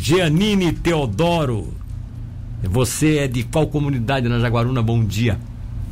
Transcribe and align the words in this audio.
Giannini 0.00 0.72
Teodoro. 0.72 1.74
Você 2.62 3.18
é 3.18 3.26
de 3.26 3.42
qual 3.42 3.66
comunidade 3.66 4.28
na 4.28 4.38
Jaguaruna? 4.38 4.80
Bom 4.80 5.04
dia. 5.04 5.40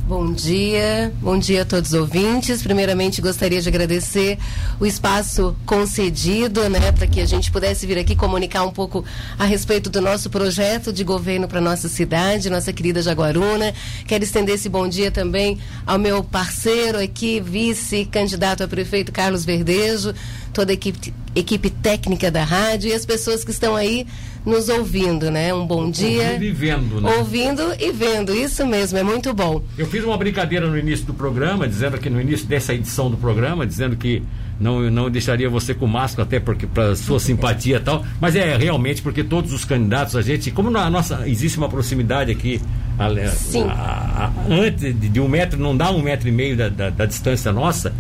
Bom 0.08 0.32
dia, 0.32 1.12
bom 1.20 1.36
dia 1.36 1.62
a 1.62 1.64
todos 1.64 1.92
os 1.92 1.98
ouvintes. 1.98 2.62
Primeiramente, 2.62 3.20
gostaria 3.20 3.60
de 3.60 3.68
agradecer 3.68 4.38
o 4.78 4.86
espaço 4.86 5.56
concedido, 5.66 6.70
né, 6.70 6.92
para 6.92 7.08
que 7.08 7.20
a 7.20 7.26
gente 7.26 7.50
pudesse 7.50 7.88
vir 7.88 7.98
aqui 7.98 8.14
comunicar 8.14 8.62
um 8.62 8.70
pouco 8.70 9.04
a 9.36 9.44
respeito 9.44 9.90
do 9.90 10.00
nosso 10.00 10.30
projeto 10.30 10.92
de 10.92 11.02
governo 11.02 11.48
para 11.48 11.60
nossa 11.60 11.88
cidade, 11.88 12.48
nossa 12.48 12.72
querida 12.72 13.02
Jaguaruna. 13.02 13.74
Quero 14.06 14.22
estender 14.22 14.54
esse 14.54 14.68
bom 14.68 14.86
dia 14.86 15.10
também 15.10 15.58
ao 15.84 15.98
meu 15.98 16.22
parceiro 16.22 17.00
aqui, 17.00 17.40
vice-candidato 17.40 18.62
a 18.62 18.68
prefeito 18.68 19.10
Carlos 19.10 19.44
Verdejo, 19.44 20.14
toda 20.52 20.70
a 20.70 20.74
equipe, 20.74 21.12
equipe 21.34 21.68
técnica 21.68 22.30
da 22.30 22.44
rádio 22.44 22.90
e 22.90 22.94
as 22.94 23.04
pessoas 23.04 23.42
que 23.42 23.50
estão 23.50 23.74
aí 23.74 24.06
nos 24.46 24.68
ouvindo, 24.68 25.28
né? 25.28 25.52
Um 25.52 25.66
bom 25.66 25.90
dia. 25.90 26.22
Ouvindo 26.22 26.44
e 26.44 26.52
vendo, 26.52 27.00
né? 27.00 27.14
Ouvindo 27.16 27.62
e 27.80 27.90
vendo, 27.90 28.32
isso 28.32 28.64
mesmo, 28.64 28.96
é 28.96 29.02
muito 29.02 29.34
bom. 29.34 29.60
Eu 29.76 29.86
fiz 29.86 30.04
uma 30.04 30.16
brincadeira 30.16 30.68
no 30.68 30.78
início 30.78 31.04
do 31.04 31.12
programa, 31.12 31.66
dizendo 31.66 31.98
que 31.98 32.08
no 32.08 32.20
início 32.20 32.46
dessa 32.46 32.72
edição 32.72 33.10
do 33.10 33.16
programa, 33.16 33.66
dizendo 33.66 33.96
que 33.96 34.22
não, 34.60 34.88
não 34.88 35.10
deixaria 35.10 35.50
você 35.50 35.74
com 35.74 35.86
máscara, 35.86 36.22
até 36.22 36.38
porque 36.38 36.66
para 36.66 36.94
sua 36.94 37.18
simpatia 37.18 37.76
e 37.76 37.80
tal, 37.80 38.04
mas 38.20 38.36
é 38.36 38.56
realmente 38.56 39.02
porque 39.02 39.24
todos 39.24 39.52
os 39.52 39.64
candidatos, 39.64 40.14
a 40.14 40.22
gente, 40.22 40.52
como 40.52 40.70
na 40.70 40.88
nossa 40.88 41.28
existe 41.28 41.58
uma 41.58 41.68
proximidade 41.68 42.30
aqui, 42.30 42.60
a, 42.98 43.06
a, 43.06 44.26
a, 44.26 44.32
antes 44.48 44.80
de, 44.80 45.08
de, 45.08 45.20
um 45.20 45.28
metro, 45.28 45.58
não 45.58 45.76
dá 45.76 45.90
um 45.90 46.00
metro 46.00 46.28
e 46.28 46.32
meio 46.32 46.56
da, 46.56 46.68
da, 46.68 46.88
da 46.88 47.04
distância 47.04 47.52
nossa, 47.52 47.92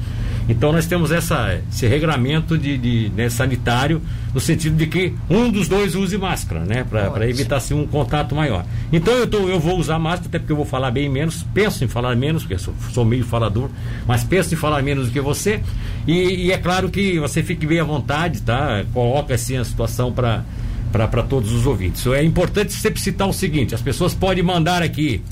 então 0.48 0.72
nós 0.72 0.86
temos 0.86 1.10
essa, 1.10 1.60
esse 1.70 1.86
regramento 1.86 2.56
de, 2.56 2.78
de 2.78 3.12
né, 3.14 3.28
sanitário 3.28 4.00
no 4.32 4.40
sentido 4.40 4.76
de 4.76 4.86
que 4.86 5.12
um 5.28 5.50
dos 5.50 5.68
dois 5.68 5.94
use 5.94 6.16
máscara, 6.16 6.60
né? 6.60 6.84
Para 6.84 7.28
evitar 7.28 7.56
assim, 7.56 7.74
um 7.74 7.86
contato 7.86 8.34
maior. 8.34 8.64
Então 8.92 9.12
eu, 9.14 9.26
tô, 9.26 9.48
eu 9.48 9.58
vou 9.58 9.78
usar 9.78 9.98
máscara, 9.98 10.28
até 10.28 10.38
porque 10.38 10.52
eu 10.52 10.56
vou 10.56 10.66
falar 10.66 10.90
bem 10.90 11.08
menos, 11.08 11.44
penso 11.54 11.84
em 11.84 11.88
falar 11.88 12.14
menos, 12.14 12.42
porque 12.42 12.58
sou, 12.58 12.74
sou 12.92 13.04
meio 13.04 13.24
falador, 13.24 13.70
mas 14.06 14.22
penso 14.22 14.54
em 14.54 14.56
falar 14.56 14.82
menos 14.82 15.06
do 15.06 15.12
que 15.12 15.20
você. 15.20 15.60
E, 16.06 16.46
e 16.46 16.52
é 16.52 16.58
claro 16.58 16.88
que 16.90 17.18
você 17.18 17.42
fique 17.42 17.66
bem 17.66 17.80
à 17.80 17.84
vontade, 17.84 18.42
tá? 18.42 18.84
Coloca 18.92 19.34
assim 19.34 19.56
a 19.56 19.64
situação 19.64 20.12
para 20.12 20.44
para 20.92 21.22
todos 21.22 21.52
os 21.52 21.66
ouvintes. 21.66 22.06
É 22.06 22.22
importante 22.22 22.72
sempre 22.72 23.00
citar 23.00 23.28
o 23.28 23.32
seguinte: 23.32 23.74
as 23.74 23.82
pessoas 23.82 24.14
podem 24.14 24.42
mandar 24.42 24.82
aqui 24.82 25.22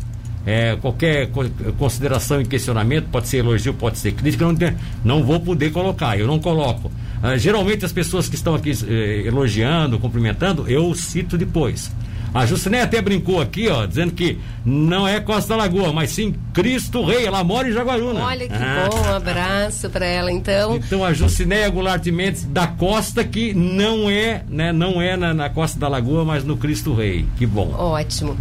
é, 0.47 0.77
qualquer 0.77 1.31
consideração 1.78 2.41
e 2.41 2.45
questionamento, 2.45 3.06
pode 3.11 3.28
ser 3.28 3.39
elogio, 3.39 3.75
pode 3.75 3.98
ser 3.98 4.12
crítica, 4.12 4.45
não, 4.45 4.55
tem, 4.55 4.77
não 5.05 5.25
vou 5.25 5.41
poder 5.41 5.70
colocar, 5.70 6.19
eu 6.19 6.27
não 6.27 6.39
coloco. 6.39 6.91
Ah, 7.23 7.39
geralmente 7.39 7.84
as 7.84 7.92
pessoas 7.92 8.28
que 8.28 8.34
estão 8.34 8.55
aqui 8.55 8.72
eh, 8.87 9.22
elogiando, 9.27 9.98
cumprimentando, 9.98 10.69
eu 10.69 10.95
cito 10.95 11.39
depois. 11.39 11.91
A 12.34 12.45
Justiné 12.45 12.83
até 12.83 13.00
brincou 13.00 13.41
aqui, 13.41 13.69
ó, 13.69 13.87
dizendo 13.87 14.12
que 14.12 14.39
não 14.62 15.06
é 15.06 15.20
Costa 15.20 15.50
da 15.50 15.56
Lagoa, 15.56 15.92
mas 15.92 16.11
sim 16.11 16.34
Cristo 16.53 17.03
Rei. 17.05 17.25
Ela 17.25 17.45
mora 17.45 17.69
em 17.69 17.72
Jaguaruna. 17.72 18.20
Olha 18.20 18.48
que 18.48 18.55
ah. 18.55 18.91
bom, 18.91 19.09
um 19.09 19.15
abraço 19.15 19.89
para 19.89 20.05
ela, 20.05 20.33
então. 20.33 20.75
Então 20.77 21.05
a 21.05 21.15
Justinéia 21.15 21.70
Goulart 21.70 22.05
Mendes 22.09 22.45
da 22.45 22.67
Costa, 22.67 23.22
que 23.22 23.55
não 23.55 24.11
é, 24.11 24.42
né, 24.48 24.72
não 24.72 25.00
é 25.00 25.17
na, 25.17 25.33
na 25.33 25.48
Costa 25.48 25.78
da 25.78 25.87
Lagoa, 25.87 26.25
mas 26.25 26.45
no 26.45 26.56
Cristo 26.56 26.92
Rei. 26.92 27.25
Que 27.39 27.47
bom. 27.47 27.72
Ótimo. 27.72 28.37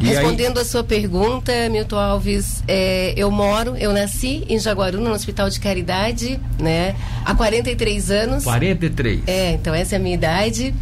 E 0.00 0.06
Respondendo 0.06 0.58
aí... 0.58 0.62
a 0.62 0.66
sua 0.66 0.84
pergunta, 0.84 1.52
Milton 1.70 1.96
Alves, 1.96 2.62
é, 2.66 3.14
eu 3.16 3.30
moro, 3.30 3.76
eu 3.76 3.92
nasci 3.92 4.44
em 4.48 4.58
Jaguaruna, 4.58 5.08
no 5.08 5.14
Hospital 5.14 5.48
de 5.48 5.60
Caridade, 5.60 6.40
né? 6.58 6.94
Há 7.24 7.34
43 7.34 8.10
anos. 8.10 8.44
43? 8.44 9.22
É, 9.26 9.52
então 9.52 9.74
essa 9.74 9.94
é 9.94 9.98
a 9.98 10.00
minha 10.00 10.14
idade. 10.14 10.74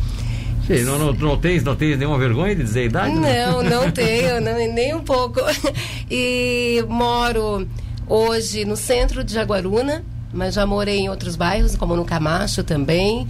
Sim, 0.66 0.84
não, 0.84 0.98
não, 0.98 1.12
não, 1.12 1.36
tens, 1.36 1.62
não 1.64 1.74
tens 1.74 1.98
nenhuma 1.98 2.18
vergonha 2.18 2.54
de 2.54 2.62
dizer 2.62 2.80
a 2.80 2.84
idade? 2.84 3.14
Não, 3.14 3.62
não 3.62 3.90
tenho, 3.92 4.40
não, 4.40 4.54
nem 4.72 4.94
um 4.94 5.02
pouco. 5.02 5.40
E 6.10 6.84
moro 6.88 7.66
hoje 8.06 8.64
no 8.64 8.76
centro 8.76 9.24
de 9.24 9.32
Jaguaruna, 9.32 10.04
mas 10.32 10.54
já 10.54 10.64
morei 10.66 11.00
em 11.00 11.08
outros 11.08 11.36
bairros, 11.36 11.76
como 11.76 11.96
no 11.96 12.04
Camacho 12.04 12.62
também. 12.62 13.26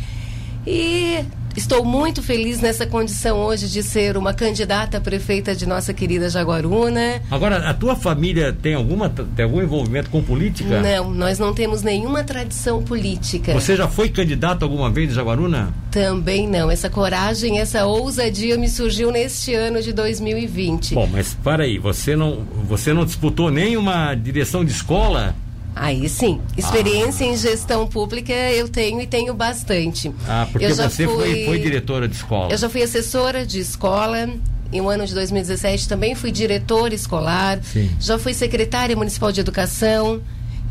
E 0.67 1.25
Estou 1.57 1.85
muito 1.85 2.23
feliz 2.23 2.61
nessa 2.61 2.87
condição 2.87 3.39
hoje 3.39 3.69
de 3.69 3.83
ser 3.83 4.17
uma 4.17 4.33
candidata 4.33 4.99
a 4.99 5.01
prefeita 5.01 5.55
de 5.55 5.67
nossa 5.67 5.93
querida 5.93 6.31
Jaguaruna. 6.31 7.23
Agora, 7.31 7.69
a 7.69 7.75
tua 7.75 7.95
família 7.95 8.53
tem 8.53 8.75
alguma 8.75 9.09
tem 9.09 9.45
algum 9.45 9.63
envolvimento 9.63 10.11
com 10.11 10.23
política? 10.23 10.81
Não, 10.81 11.13
nós 11.13 11.39
não 11.39 11.53
temos 11.53 11.83
nenhuma 11.83 12.25
tradição 12.25 12.83
política. 12.83 13.53
Você 13.53 13.77
já 13.77 13.87
foi 13.89 14.09
candidato 14.09 14.63
alguma 14.63 14.91
vez 14.91 15.11
em 15.11 15.15
Jaguaruna? 15.15 15.73
Também 15.91 16.49
não. 16.49 16.71
Essa 16.71 16.89
coragem, 16.89 17.59
essa 17.59 17.85
ousadia 17.85 18.57
me 18.57 18.69
surgiu 18.69 19.11
neste 19.11 19.55
ano 19.55 19.83
de 19.83 19.93
2020. 19.93 20.95
Bom, 20.95 21.07
mas 21.07 21.35
para 21.35 21.65
aí, 21.65 21.79
você 21.79 22.17
não 22.17 22.47
você 22.67 22.93
não 22.95 23.05
disputou 23.05 23.51
nenhuma 23.51 24.15
direção 24.15 24.65
de 24.65 24.73
escola? 24.73 25.35
Aí 25.75 26.09
sim, 26.09 26.41
experiência 26.57 27.27
ah. 27.27 27.31
em 27.31 27.37
gestão 27.37 27.87
pública 27.87 28.33
eu 28.33 28.69
tenho 28.69 29.01
e 29.01 29.07
tenho 29.07 29.33
bastante. 29.35 30.13
Ah, 30.29 30.47
porque 30.51 30.69
você 30.69 31.07
fui, 31.07 31.15
foi, 31.15 31.45
foi 31.47 31.59
diretora 31.59 32.07
de 32.07 32.15
escola. 32.15 32.53
Eu 32.53 32.59
já 32.59 32.69
fui 32.69 32.83
assessora 32.83 33.47
de 33.47 33.61
escola, 33.61 34.29
em 34.73 34.81
um 34.81 34.89
ano 34.89 35.07
de 35.07 35.15
2017 35.15 35.89
também 35.89 36.15
fui 36.15 36.31
diretora 36.31 36.95
escolar, 36.95 37.61
Sim. 37.63 37.91
já 38.01 38.19
fui 38.19 38.35
secretária 38.35 38.97
municipal 38.97 39.33
de 39.33 39.41
educação, 39.41 40.21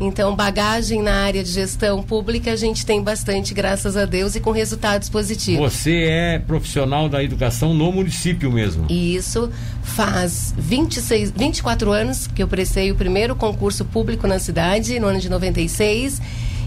então, 0.00 0.34
bagagem 0.34 1.00
na 1.00 1.14
área 1.14 1.44
de 1.44 1.50
gestão 1.50 2.02
pública 2.02 2.52
a 2.52 2.56
gente 2.56 2.84
tem 2.84 3.02
bastante, 3.02 3.54
graças 3.54 3.96
a 3.96 4.04
Deus, 4.04 4.34
e 4.34 4.40
com 4.40 4.50
resultados 4.50 5.08
positivos. 5.08 5.72
Você 5.72 6.06
é 6.08 6.38
profissional 6.38 7.08
da 7.08 7.22
educação 7.22 7.72
no 7.72 7.92
município 7.92 8.50
mesmo? 8.50 8.86
Isso. 8.90 9.50
Faz 9.82 10.54
26, 10.56 11.30
24 11.30 11.92
anos 11.92 12.26
que 12.26 12.42
eu 12.42 12.48
prestei 12.48 12.90
o 12.90 12.94
primeiro 12.94 13.36
concurso 13.36 13.84
público 13.84 14.26
na 14.26 14.38
cidade, 14.38 14.98
no 14.98 15.06
ano 15.06 15.20
de 15.20 15.28
96. 15.28 16.20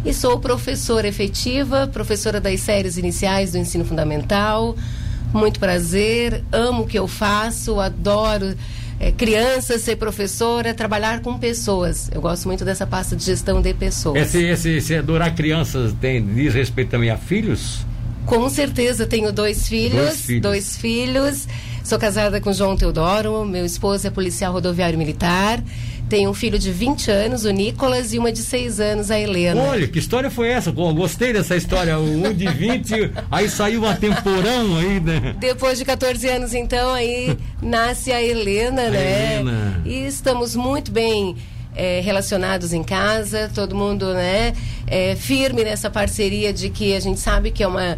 E 0.05 0.13
sou 0.13 0.39
professora 0.39 1.07
efetiva, 1.07 1.87
professora 1.87 2.39
das 2.39 2.59
séries 2.61 2.95
iniciais 2.95 3.51
do 3.51 3.57
ensino 3.57 3.83
fundamental. 3.83 4.75
Muito 5.33 5.59
prazer, 5.59 6.43
amo 6.51 6.83
o 6.83 6.87
que 6.87 6.97
eu 6.97 7.07
faço, 7.07 7.79
adoro 7.79 8.55
é, 8.99 9.11
criança, 9.11 9.77
ser 9.77 9.97
professora, 9.97 10.73
trabalhar 10.73 11.21
com 11.21 11.37
pessoas. 11.37 12.09
Eu 12.13 12.21
gosto 12.21 12.47
muito 12.47 12.63
dessa 12.63 12.87
pasta 12.87 13.15
de 13.15 13.23
gestão 13.23 13.61
de 13.61 13.73
pessoas. 13.73 14.21
Esse, 14.21 14.43
esse, 14.43 14.69
esse 14.77 14.95
adorar 14.95 15.35
crianças 15.35 15.93
tem, 15.99 16.25
diz 16.25 16.53
respeito 16.53 16.91
também 16.91 17.09
a 17.09 17.17
filhos? 17.17 17.85
Com 18.25 18.49
certeza, 18.49 19.05
tenho 19.05 19.31
dois 19.31 19.67
filhos, 19.67 19.97
dois 19.97 20.21
filhos. 20.21 20.41
Dois 20.41 20.77
filhos. 20.77 21.47
Sou 21.83 21.99
casada 21.99 22.41
com 22.41 22.51
João 22.51 22.75
Teodoro, 22.75 23.45
meu 23.45 23.63
esposo 23.63 24.07
é 24.07 24.09
policial 24.09 24.51
rodoviário 24.51 24.97
militar. 24.97 25.63
Tem 26.09 26.27
um 26.27 26.33
filho 26.33 26.59
de 26.59 26.71
20 26.71 27.09
anos, 27.09 27.45
o 27.45 27.51
Nicolas, 27.51 28.13
e 28.13 28.19
uma 28.19 28.31
de 28.31 28.39
6 28.39 28.79
anos, 28.79 29.09
a 29.09 29.19
Helena. 29.19 29.59
Olha, 29.61 29.87
que 29.87 29.97
história 29.97 30.29
foi 30.29 30.49
essa? 30.49 30.71
Gostei 30.71 31.33
dessa 31.33 31.55
história. 31.55 31.97
Um 31.97 32.31
de 32.31 32.47
20, 32.47 33.11
aí 33.31 33.49
saiu 33.49 33.81
uma 33.81 33.95
temporão 33.95 34.77
aí, 34.77 34.99
né? 34.99 35.35
Depois 35.39 35.79
de 35.79 35.85
14 35.85 36.27
anos, 36.27 36.53
então, 36.53 36.93
aí 36.93 37.35
nasce 37.61 38.11
a 38.11 38.21
Helena, 38.21 38.83
a 38.83 38.89
né? 38.89 39.35
Helena. 39.35 39.81
E 39.85 40.05
estamos 40.05 40.55
muito 40.55 40.91
bem. 40.91 41.35
É, 41.77 41.99
relacionados 41.99 42.71
em 42.71 42.81
casa, 42.81 43.51
todo 43.53 43.75
mundo 43.75 44.13
né, 44.13 44.53
é, 44.87 45.13
firme 45.17 45.61
nessa 45.61 45.89
parceria 45.89 46.53
de 46.53 46.69
que 46.69 46.95
a 46.95 47.01
gente 47.01 47.19
sabe 47.19 47.51
que 47.51 47.61
é 47.61 47.67
uma 47.67 47.97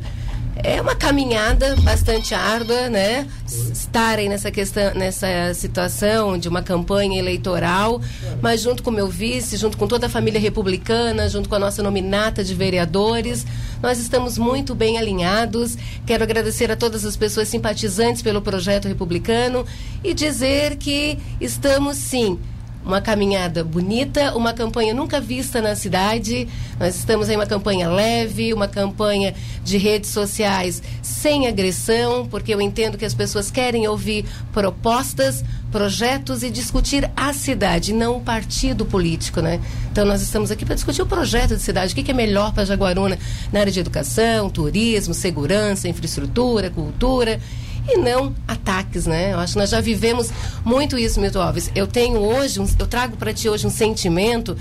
é 0.63 0.81
uma 0.81 0.95
caminhada 0.95 1.75
bastante 1.77 2.33
árdua, 2.33 2.89
né? 2.89 3.27
Estarem 3.45 4.29
nessa 4.29 4.51
questão, 4.51 4.93
nessa 4.93 5.53
situação 5.53 6.37
de 6.37 6.47
uma 6.49 6.61
campanha 6.61 7.19
eleitoral, 7.19 8.01
mas 8.41 8.61
junto 8.61 8.83
com 8.83 8.91
meu 8.91 9.07
vice, 9.07 9.57
junto 9.57 9.77
com 9.77 9.87
toda 9.87 10.07
a 10.07 10.09
família 10.09 10.39
republicana, 10.39 11.29
junto 11.29 11.47
com 11.47 11.55
a 11.55 11.59
nossa 11.59 11.81
nominata 11.81 12.43
de 12.43 12.53
vereadores, 12.53 13.45
nós 13.81 13.99
estamos 13.99 14.37
muito 14.37 14.73
bem 14.73 14.97
alinhados. 14.97 15.77
Quero 16.05 16.23
agradecer 16.23 16.71
a 16.71 16.75
todas 16.75 17.05
as 17.05 17.15
pessoas 17.15 17.47
simpatizantes 17.47 18.21
pelo 18.21 18.41
projeto 18.41 18.87
republicano 18.87 19.65
e 20.03 20.13
dizer 20.13 20.77
que 20.77 21.17
estamos 21.39 21.97
sim 21.97 22.39
uma 22.87 23.01
caminhada 23.01 23.65
bonita, 23.65 24.33
uma 24.33 24.53
campanha 24.53 24.93
nunca 24.93 25.19
vista 25.19 25.61
na 25.61 25.75
cidade. 25.75 26.47
Nós 26.79 26.95
estamos 26.95 27.29
em 27.29 27.35
uma 27.35 27.45
campanha 27.45 27.89
leve, 27.89 28.53
uma 28.53 28.67
campanha 28.67 29.35
de 29.63 29.77
redes 29.77 30.09
sociais 30.09 30.81
sem 31.01 31.47
agressão, 31.47 32.25
porque 32.25 32.53
eu 32.53 32.61
entendo 32.61 32.97
que 32.97 33.03
as 33.03 33.13
pessoas 33.13 33.51
querem 33.51 33.85
ouvir 33.87 34.25
propostas, 34.53 35.43
projetos 35.69 36.43
e 36.43 36.49
discutir 36.49 37.11
a 37.15 37.33
cidade, 37.33 37.93
não 37.93 38.17
o 38.17 38.21
partido 38.21 38.85
político, 38.85 39.41
né? 39.41 39.59
Então 39.91 40.05
nós 40.05 40.21
estamos 40.21 40.49
aqui 40.49 40.63
para 40.63 40.75
discutir 40.75 41.01
o 41.01 41.05
projeto 41.05 41.57
de 41.57 41.61
cidade, 41.61 41.91
o 41.91 41.95
que, 41.95 42.03
que 42.03 42.11
é 42.11 42.13
melhor 42.13 42.53
para 42.53 42.63
Jaguaruna 42.63 43.19
na 43.51 43.59
área 43.59 43.71
de 43.71 43.81
educação, 43.81 44.49
turismo, 44.49 45.13
segurança, 45.13 45.89
infraestrutura, 45.89 46.69
cultura 46.69 47.37
e 47.87 47.97
não 47.97 48.35
ataques, 48.47 49.05
né? 49.05 49.33
Eu 49.33 49.39
acho 49.39 49.53
que 49.53 49.59
nós 49.59 49.69
já 49.69 49.81
vivemos 49.81 50.29
muito 50.63 50.97
isso, 50.97 51.19
Milton 51.19 51.41
Alves. 51.41 51.71
Eu 51.73 51.87
tenho 51.87 52.19
hoje, 52.19 52.59
um, 52.59 52.67
eu 52.77 52.87
trago 52.87 53.15
para 53.17 53.33
ti 53.33 53.47
hoje 53.47 53.65
um 53.65 53.69
sentimento 53.69 54.57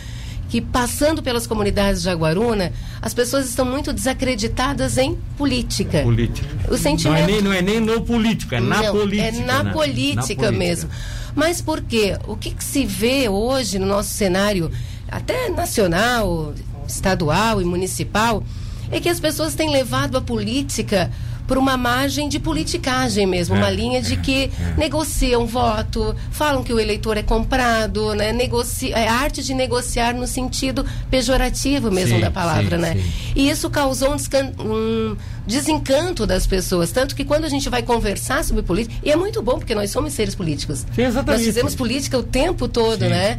que 0.49 0.61
passando 0.61 1.23
pelas 1.23 1.46
comunidades 1.46 2.00
de 2.00 2.05
Jaguaruna, 2.05 2.73
as 3.02 3.12
pessoas 3.12 3.49
estão 3.49 3.64
muito 3.64 3.93
desacreditadas 3.93 4.96
em 4.96 5.19
política. 5.37 6.02
Política. 6.02 6.73
O 6.73 6.76
sentimento... 6.76 7.19
não, 7.19 7.25
é 7.25 7.26
nem, 7.26 7.43
não 7.43 7.52
é 7.52 7.62
nem 7.62 7.81
no 7.81 8.00
político, 8.02 8.55
é 8.55 8.61
na 8.61 8.82
Não, 8.82 8.93
política. 8.93 9.43
É 9.43 9.44
na, 9.44 9.62
né? 9.64 9.73
política, 9.73 10.14
Na 10.14 10.23
política. 10.23 10.52
mesmo. 10.52 10.90
Mas 11.34 11.61
por 11.61 11.82
quê? 11.82 12.17
O 12.26 12.37
que, 12.37 12.52
que 12.52 12.64
se 12.64 12.87
vê 12.87 13.28
hoje 13.28 13.78
no 13.78 13.87
nosso 13.87 14.11
cenário, 14.11 14.70
até 15.08 15.50
nacional, 15.50 16.55
estadual 16.87 17.61
e 17.61 17.64
municipal, 17.64 18.43
é 18.90 19.00
que 19.00 19.08
as 19.08 19.19
pessoas 19.19 19.55
têm 19.55 19.70
levado 19.70 20.17
a 20.17 20.20
política 20.20 21.11
por 21.46 21.56
uma 21.58 21.76
margem 21.76 22.28
de 22.28 22.38
politicagem 22.38 23.26
mesmo, 23.26 23.54
É, 23.54 23.58
uma 23.58 23.70
linha 23.70 24.02
de 24.02 24.16
que 24.16 24.50
negociam 24.76 25.46
voto, 25.46 26.14
falam 26.31 26.64
que 26.64 26.72
o 26.72 26.81
eleitor 26.81 27.16
é 27.16 27.22
comprado, 27.22 28.14
né? 28.14 28.32
Negocia, 28.32 28.96
é 28.96 29.06
arte 29.08 29.43
de 29.43 29.54
negociar 29.54 30.14
no 30.14 30.26
sentido 30.26 30.84
pejorativo 31.10 31.90
mesmo 31.90 32.16
Sim, 32.16 32.20
da 32.20 32.31
palavra, 32.31 32.76
sim, 32.76 32.82
né? 32.82 32.94
sim. 32.94 33.32
E 33.37 33.48
isso 33.48 33.70
causou 33.70 34.12
um, 34.12 34.16
descan- 34.16 34.52
um 34.58 35.16
desencanto 35.46 36.26
das 36.26 36.46
pessoas. 36.46 36.90
Tanto 36.90 37.14
que 37.14 37.25
quando 37.25 37.44
a 37.44 37.49
gente 37.49 37.69
vai 37.69 37.82
conversar 37.82 38.42
sobre 38.44 38.62
política, 38.62 38.94
e 39.04 39.10
é 39.10 39.16
muito 39.16 39.40
bom 39.42 39.58
porque 39.58 39.75
nós 39.75 39.90
somos 39.90 40.12
seres 40.12 40.34
políticos. 40.34 40.84
Sim, 40.94 41.02
exatamente. 41.02 41.38
Nós 41.38 41.46
fizemos 41.46 41.75
política 41.75 42.19
o 42.19 42.22
tempo 42.22 42.66
todo, 42.69 43.00
Sim. 43.04 43.08
né? 43.08 43.38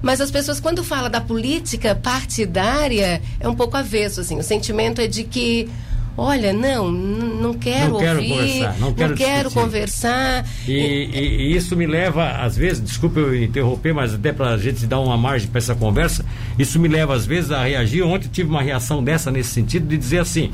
Mas 0.00 0.20
as 0.20 0.30
pessoas, 0.30 0.60
quando 0.60 0.84
falam 0.84 1.10
da 1.10 1.20
política 1.20 1.92
partidária, 1.92 3.20
é 3.40 3.48
um 3.48 3.54
pouco 3.54 3.76
avesso, 3.76 4.20
assim. 4.20 4.38
O 4.38 4.42
sentimento 4.44 5.00
é 5.00 5.08
de 5.08 5.24
que, 5.24 5.68
olha, 6.18 6.52
não, 6.52 6.90
não 6.90 7.54
quero 7.54 7.92
Não 7.92 7.98
quero 8.00 8.18
ouvir, 8.18 8.28
conversar, 8.30 8.76
não 8.80 8.92
quero 8.92 9.14
discutir. 9.14 9.54
conversar. 9.54 10.44
E, 10.66 10.72
e- 10.72 11.36
e 11.52 11.56
isso 11.56 11.76
me 11.76 11.86
leva, 11.86 12.28
às 12.32 12.56
vezes, 12.56 12.82
desculpe 12.82 13.18
eu 13.20 13.42
interromper, 13.42 13.94
mas 13.94 14.12
até 14.12 14.32
para 14.32 14.50
a 14.50 14.58
gente 14.58 14.84
dar 14.86 15.00
uma 15.00 15.16
margem 15.16 15.48
para 15.48 15.58
essa 15.58 15.74
conversa, 15.74 16.24
isso 16.58 16.78
me 16.78 16.88
leva, 16.88 17.14
às 17.14 17.24
vezes, 17.24 17.50
a 17.52 17.62
reagir. 17.64 18.02
Ontem 18.02 18.28
tive 18.30 18.50
uma 18.50 18.60
reação 18.62 19.02
dessa 19.02 19.30
nesse 19.30 19.50
sentido, 19.50 19.86
de 19.86 19.96
dizer 19.96 20.18
assim: 20.18 20.50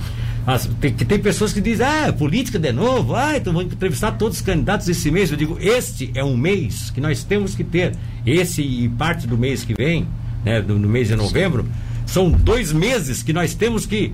as- 0.46 0.69
tem, 0.81 0.93
que 0.93 1.05
tem 1.05 1.19
pessoas 1.19 1.52
que 1.52 1.61
dizem, 1.61 1.87
ah, 1.87 2.12
política 2.12 2.58
de 2.58 2.70
novo, 2.70 3.14
ah, 3.14 3.37
então 3.37 3.52
vamos 3.52 3.72
entrevistar 3.72 4.12
todos 4.12 4.37
os 4.38 4.43
candidatos 4.44 4.87
esse 4.88 5.10
mês. 5.10 5.31
Eu 5.31 5.37
digo, 5.37 5.56
este 5.60 6.10
é 6.14 6.22
um 6.22 6.37
mês 6.37 6.90
que 6.90 7.00
nós 7.00 7.25
temos 7.25 7.55
que 7.55 7.64
ter. 7.64 7.94
Esse 8.26 8.60
e 8.62 8.88
parte 8.90 9.26
do 9.26 9.37
mês 9.38 9.64
que 9.64 9.75
vem, 9.75 10.06
né, 10.44 10.60
do- 10.60 10.78
no 10.78 10.88
mês 10.88 11.08
de 11.08 11.17
novembro, 11.17 11.67
são 12.06 12.31
dois 12.31 12.70
meses 12.70 13.22
que 13.22 13.32
nós 13.32 13.55
temos 13.55 13.87
que 13.87 14.12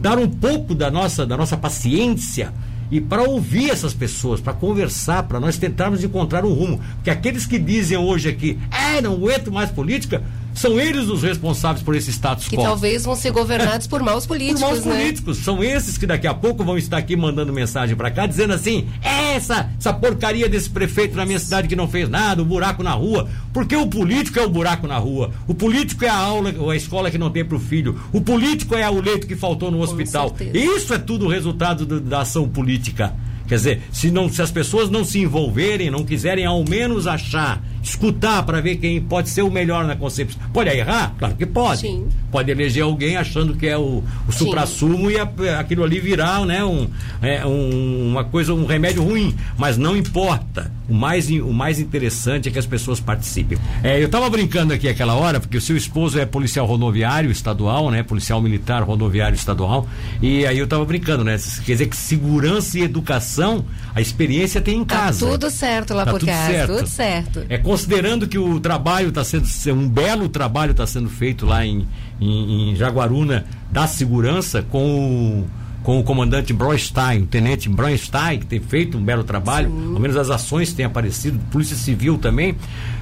dar 0.00 0.18
um 0.18 0.28
pouco 0.28 0.74
da 0.74 0.90
nossa, 0.90 1.24
da 1.26 1.36
nossa 1.36 1.56
paciência 1.56 2.52
e 2.90 3.00
para 3.00 3.22
ouvir 3.22 3.70
essas 3.70 3.94
pessoas, 3.94 4.38
para 4.38 4.52
conversar, 4.52 5.22
para 5.22 5.40
nós 5.40 5.56
tentarmos 5.56 6.04
encontrar 6.04 6.44
um 6.44 6.52
rumo. 6.52 6.78
Porque 6.96 7.08
aqueles 7.08 7.46
que 7.46 7.58
dizem 7.58 7.96
hoje 7.96 8.28
aqui, 8.28 8.58
é, 8.70 9.00
não 9.00 9.14
aguento 9.14 9.50
mais 9.50 9.70
política, 9.70 10.22
são 10.54 10.78
eles 10.78 11.08
os 11.08 11.22
responsáveis 11.22 11.82
por 11.82 11.96
esse 11.96 12.10
status 12.12 12.48
Que 12.48 12.56
quo. 12.56 12.62
talvez 12.62 13.04
vão 13.04 13.16
ser 13.16 13.30
governados 13.30 13.86
por 13.86 14.02
maus 14.02 14.26
Por 14.26 14.36
políticos, 14.36 14.60
maus 14.60 14.84
né? 14.84 14.92
políticos. 14.94 15.38
São 15.38 15.64
esses 15.64 15.96
que 15.96 16.06
daqui 16.06 16.26
a 16.26 16.34
pouco 16.34 16.62
vão 16.62 16.76
estar 16.76 16.98
aqui 16.98 17.16
mandando 17.16 17.50
mensagem 17.50 17.96
para 17.96 18.10
cá, 18.10 18.26
dizendo 18.26 18.52
assim: 18.52 18.86
"É 19.02 19.36
essa, 19.36 19.70
essa 19.78 19.94
porcaria 19.94 20.46
desse 20.46 20.68
prefeito 20.68 21.16
na 21.16 21.24
minha 21.24 21.38
cidade 21.38 21.68
que 21.68 21.76
não 21.76 21.88
fez 21.88 22.10
nada, 22.10 22.42
o 22.42 22.44
buraco 22.44 22.82
na 22.82 22.92
rua. 22.92 23.26
Porque 23.52 23.76
o 23.76 23.86
político 23.86 24.38
é 24.38 24.42
o 24.44 24.48
buraco 24.48 24.86
na 24.86 24.96
rua. 24.96 25.30
O 25.46 25.54
político 25.54 26.04
é 26.04 26.08
a 26.08 26.16
aula 26.16 26.54
ou 26.58 26.70
a 26.70 26.76
escola 26.76 27.10
que 27.10 27.18
não 27.18 27.30
tem 27.30 27.44
para 27.44 27.56
o 27.56 27.60
filho. 27.60 28.00
O 28.12 28.20
político 28.20 28.74
é 28.74 28.88
o 28.88 29.00
leito 29.00 29.26
que 29.26 29.36
faltou 29.36 29.70
no 29.70 29.80
hospital. 29.80 30.30
Isso 30.58 30.94
é 30.94 30.98
tudo 30.98 31.28
resultado 31.28 31.84
do- 31.84 32.00
da 32.00 32.20
ação 32.22 32.48
política. 32.48 33.14
Quer 33.46 33.56
dizer, 33.56 33.82
se, 33.92 34.10
não, 34.10 34.30
se 34.30 34.40
as 34.40 34.50
pessoas 34.50 34.88
não 34.88 35.04
se 35.04 35.18
envolverem, 35.20 35.90
não 35.90 36.04
quiserem 36.04 36.46
ao 36.46 36.64
menos 36.66 37.06
achar, 37.06 37.62
escutar 37.82 38.42
para 38.44 38.60
ver 38.60 38.76
quem 38.76 39.00
pode 39.00 39.28
ser 39.28 39.42
o 39.42 39.50
melhor 39.50 39.84
na 39.84 39.96
concepção. 39.96 40.40
Pode 40.52 40.70
errar? 40.70 41.14
Claro 41.18 41.34
que 41.34 41.44
pode. 41.46 41.80
Sim. 41.80 42.06
Pode 42.30 42.50
eleger 42.50 42.84
alguém 42.84 43.16
achando 43.16 43.54
que 43.54 43.66
é 43.66 43.76
o, 43.76 44.02
o 44.28 44.32
supra-sumo 44.32 45.10
e 45.10 45.18
a- 45.18 45.28
aquilo 45.60 45.82
ali 45.84 45.98
virar 46.00 46.44
né, 46.46 46.64
um, 46.64 46.88
é, 47.20 47.44
um- 47.44 48.08
uma 48.10 48.24
coisa, 48.24 48.54
um 48.54 48.64
remédio 48.64 49.02
ruim. 49.02 49.34
Mas 49.58 49.76
não 49.76 49.96
importa. 49.96 50.70
O 50.88 50.94
mais, 50.94 51.28
o 51.30 51.52
mais 51.52 51.78
interessante 51.78 52.48
é 52.48 52.52
que 52.52 52.58
as 52.58 52.66
pessoas 52.66 53.00
participem. 53.00 53.56
É, 53.82 54.00
eu 54.00 54.06
estava 54.06 54.28
brincando 54.28 54.74
aqui 54.74 54.88
aquela 54.88 55.14
hora, 55.14 55.40
porque 55.40 55.56
o 55.56 55.60
seu 55.60 55.76
esposo 55.76 56.18
é 56.18 56.26
policial 56.26 56.66
rodoviário 56.66 57.30
estadual, 57.30 57.90
né? 57.90 58.02
Policial 58.02 58.40
militar 58.42 58.82
rodoviário 58.82 59.34
estadual. 59.34 59.86
E 60.20 60.44
aí 60.44 60.58
eu 60.58 60.64
estava 60.64 60.84
brincando, 60.84 61.24
né? 61.24 61.36
Quer 61.64 61.72
dizer 61.72 61.86
que 61.86 61.96
segurança 61.96 62.78
e 62.78 62.82
educação, 62.82 63.64
a 63.94 64.00
experiência 64.00 64.60
tem 64.60 64.78
em 64.80 64.84
Tá 64.84 64.96
casa. 64.96 65.26
tudo 65.26 65.50
certo 65.50 65.94
lá 65.94 66.04
Tá 66.04 66.10
por 66.10 66.20
tudo 66.20 66.28
casa, 66.28 66.52
certo. 66.52 66.76
tudo 66.76 66.86
certo. 66.88 67.44
É 67.48 67.56
considerando 67.72 68.28
que 68.28 68.36
o 68.36 68.60
trabalho 68.60 69.08
está 69.08 69.24
sendo 69.24 69.48
um 69.80 69.88
belo 69.88 70.28
trabalho 70.28 70.72
está 70.72 70.86
sendo 70.86 71.08
feito 71.08 71.46
lá 71.46 71.64
em, 71.64 71.88
em, 72.20 72.72
em 72.72 72.76
Jaguaruna 72.76 73.46
da 73.70 73.86
segurança 73.86 74.62
com 74.62 75.40
o, 75.40 75.46
com 75.82 75.98
o 75.98 76.04
comandante 76.04 76.52
Bronstein, 76.52 77.22
o 77.22 77.26
tenente 77.26 77.70
Bronstein, 77.70 78.40
que 78.40 78.44
tem 78.44 78.60
feito 78.60 78.98
um 78.98 79.02
belo 79.02 79.24
trabalho, 79.24 79.72
ao 79.94 79.98
menos 79.98 80.18
as 80.18 80.28
ações 80.28 80.74
têm 80.74 80.84
aparecido, 80.84 81.38
Polícia 81.50 81.74
Civil 81.74 82.18
também. 82.18 82.56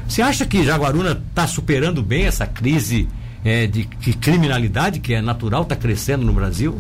Você 0.09 0.23
acha 0.23 0.47
que 0.47 0.63
Jaguaruna 0.63 1.21
está 1.31 1.49
superando 1.49 2.01
bem 2.01 2.27
essa 2.27 2.47
crise 2.47 3.09
eh, 3.45 3.67
de, 3.67 3.87
de 3.87 4.13
criminalidade 4.13 5.01
que 5.01 5.15
é 5.15 5.21
natural, 5.21 5.63
está 5.63 5.75
crescendo 5.75 6.25
no 6.25 6.33
Brasil? 6.33 6.79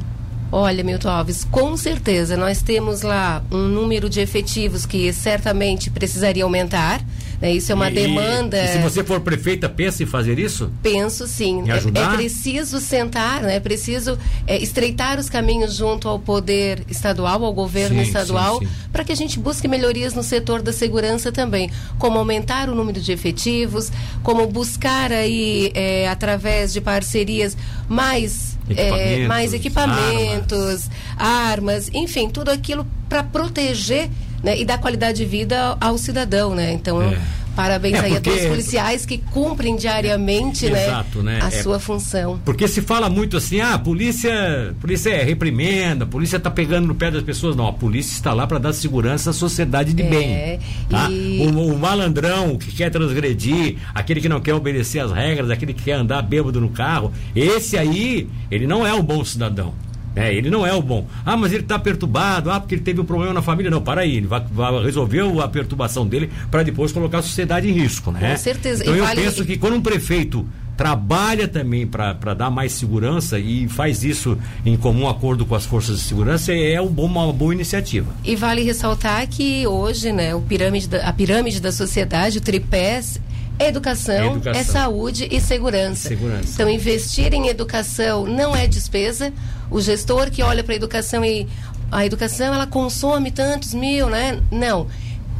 Olha, 0.52 0.82
Milton 0.82 1.08
Alves, 1.08 1.44
com 1.44 1.76
certeza 1.76 2.36
nós 2.36 2.60
temos 2.60 3.02
lá 3.02 3.42
um 3.52 3.68
número 3.68 4.10
de 4.10 4.20
efetivos 4.20 4.84
que 4.84 5.12
certamente 5.12 5.90
precisaria 5.90 6.42
aumentar. 6.42 7.00
Né? 7.40 7.52
Isso 7.54 7.72
é 7.72 7.74
uma 7.74 7.90
E- 7.90 7.94
demanda. 7.94 8.62
E 8.62 8.68
se 8.68 8.78
você 8.78 9.02
for 9.02 9.20
prefeita, 9.20 9.68
pensa 9.68 10.02
em 10.02 10.06
fazer 10.06 10.38
isso? 10.38 10.70
Penso 10.82 11.26
sim. 11.26 11.68
É- 11.68 11.72
ajudar? 11.72 12.12
É, 12.14 12.16
preciso 12.16 12.80
sentar, 12.80 13.42
né? 13.42 13.56
é 13.56 13.60
preciso 13.60 14.18
é, 14.46 14.58
estreitar 14.58 15.18
os 15.18 15.30
caminhos 15.30 15.74
junto 15.74 16.08
ao 16.08 16.18
poder 16.18 16.84
estadual, 16.88 17.44
ao 17.44 17.52
governo 17.52 17.96
Sim, 17.96 18.06
estadual, 18.06 18.60
para 18.92 19.04
que 19.04 19.12
a 19.12 19.16
gente 19.16 19.38
busque 19.38 19.66
melhorias 19.66 20.12
no 20.14 20.22
setor 20.22 20.60
da 20.60 20.72
segurança 20.72 21.32
também. 21.32 21.70
Como 21.98 22.18
aumentar 22.18 22.68
o 22.68 22.74
número 22.74 23.00
de 23.00 23.12
efetivos, 23.12 23.90
como 24.22 24.46
buscar 24.46 25.12
aí, 25.12 25.70
é, 25.74 26.08
através 26.08 26.72
de 26.72 26.80
parcerias, 26.80 27.56
mais 27.88 28.58
é, 28.68 28.72
Equipamentos, 28.72 29.26
mais 29.28 29.52
equipamentos, 29.54 30.90
armas, 31.16 31.90
enfim, 31.92 32.28
tudo 32.28 32.50
aquilo 32.50 32.86
para 33.08 33.22
proteger 33.22 34.08
né, 34.42 34.58
e 34.58 34.64
dar 34.64 34.78
qualidade 34.78 35.18
de 35.18 35.24
vida 35.24 35.76
ao 35.80 35.96
cidadão, 35.98 36.54
né? 36.54 36.72
Então, 36.72 37.02
É. 37.02 37.18
parabéns 37.54 37.96
É, 37.96 38.00
aí 38.00 38.12
a 38.12 38.14
porque- 38.14 38.30
todos 38.30 38.42
os 38.44 38.48
policiais 38.48 39.04
que 39.04 39.18
cumprem 39.18 39.76
diariamente, 39.76 40.66
Exato, 40.66 41.22
né? 41.22 41.40
a 41.42 41.48
É- 41.48 41.50
sua 41.62 41.78
função. 41.78 42.40
Porque 42.44 42.66
se 42.66 42.80
fala 42.80 43.10
muito 43.10 43.36
assim, 43.36 43.60
ah, 43.60 43.74
a 43.74 43.78
polícia, 43.78 44.74
polícia 44.80 45.10
é 45.10 45.22
reprimenda, 45.22 46.04
a 46.04 46.06
polícia 46.06 46.36
está 46.38 46.50
pegando 46.50 46.86
no 46.88 46.94
pé 46.94 47.10
das 47.10 47.22
pessoas. 47.22 47.54
Não, 47.54 47.66
a 47.68 47.72
polícia 47.72 48.14
está 48.14 48.32
lá 48.32 48.46
para 48.46 48.58
dar 48.58 48.72
segurança 48.72 49.30
à 49.30 49.32
sociedade 49.32 49.92
de 49.92 50.02
É, 50.02 50.06
bem. 50.08 50.58
Tá? 50.88 51.10
e- 51.10 51.40
O, 51.54 51.74
o 51.74 51.78
malandrão 51.78 52.56
que 52.56 52.72
quer 52.72 52.90
transgredir, 52.90 53.76
aquele 53.94 54.20
que 54.20 54.28
não 54.28 54.40
quer 54.40 54.54
obedecer 54.54 55.00
às 55.00 55.12
regras, 55.12 55.50
aquele 55.50 55.74
que 55.74 55.82
quer 55.82 55.92
andar 55.94 56.22
bêbado 56.22 56.60
no 56.60 56.70
carro, 56.70 57.12
esse 57.36 57.76
aí, 57.76 58.28
ele 58.50 58.66
não 58.66 58.86
é 58.86 58.94
um 58.94 59.02
bom 59.02 59.24
cidadão. 59.24 59.74
É, 60.16 60.34
ele 60.34 60.50
não 60.50 60.66
é 60.66 60.72
o 60.74 60.82
bom. 60.82 61.06
Ah, 61.24 61.36
mas 61.36 61.52
ele 61.52 61.62
está 61.62 61.78
perturbado, 61.78 62.50
ah, 62.50 62.58
porque 62.58 62.74
ele 62.74 62.82
teve 62.82 63.00
um 63.00 63.04
problema 63.04 63.32
na 63.32 63.42
família. 63.42 63.70
Não, 63.70 63.80
para 63.80 64.00
aí, 64.00 64.16
ele 64.16 64.26
vai, 64.26 64.44
vai 64.50 64.82
resolver 64.82 65.20
a 65.42 65.48
perturbação 65.48 66.06
dele 66.06 66.30
para 66.50 66.62
depois 66.62 66.90
colocar 66.90 67.18
a 67.18 67.22
sociedade 67.22 67.68
em 67.68 67.72
risco, 67.72 68.10
né? 68.10 68.32
Com 68.32 68.36
certeza. 68.38 68.82
Então 68.82 68.94
E 68.94 68.98
eu 68.98 69.04
vale- 69.04 69.22
penso 69.22 69.44
que 69.44 69.56
quando 69.56 69.76
um 69.76 69.80
prefeito 69.80 70.46
trabalha 70.76 71.46
também 71.46 71.86
para 71.86 72.14
dar 72.34 72.48
mais 72.50 72.72
segurança 72.72 73.38
e 73.38 73.68
faz 73.68 74.02
isso 74.02 74.38
em 74.64 74.76
comum 74.78 75.06
acordo 75.08 75.44
com 75.44 75.54
as 75.54 75.66
forças 75.66 75.98
de 75.98 76.04
segurança, 76.06 76.54
é 76.54 76.80
bom- 76.82 77.04
uma 77.04 77.30
boa 77.32 77.52
iniciativa. 77.54 78.10
E 78.24 78.34
vale 78.34 78.62
ressaltar 78.62 79.28
que 79.28 79.66
hoje, 79.66 80.10
né, 80.10 80.34
o 80.34 80.40
pirâmide 80.40 80.88
da- 80.88 81.06
a 81.06 81.12
pirâmide 81.12 81.60
da 81.60 81.70
sociedade, 81.70 82.38
o 82.38 82.40
tripé 82.40 82.96
é 82.96 83.02
educação, 83.68 84.14
É 84.14 84.26
educação. 84.26 84.60
é 84.60 84.64
saúde 84.64 85.28
e 85.30 85.40
segurança. 85.40 86.08
Segurança. 86.08 86.48
Então, 86.54 86.68
investir 86.68 87.32
em 87.34 87.48
educação 87.48 88.26
não 88.26 88.54
é 88.54 88.66
despesa. 88.66 89.32
O 89.70 89.80
gestor 89.80 90.30
que 90.30 90.42
olha 90.42 90.62
para 90.64 90.74
a 90.74 90.76
educação 90.76 91.24
e 91.24 91.46
a 91.92 92.04
educação 92.06 92.54
ela 92.54 92.66
consome 92.66 93.30
tantos 93.30 93.74
mil, 93.74 94.08
né? 94.08 94.40
Não. 94.50 94.86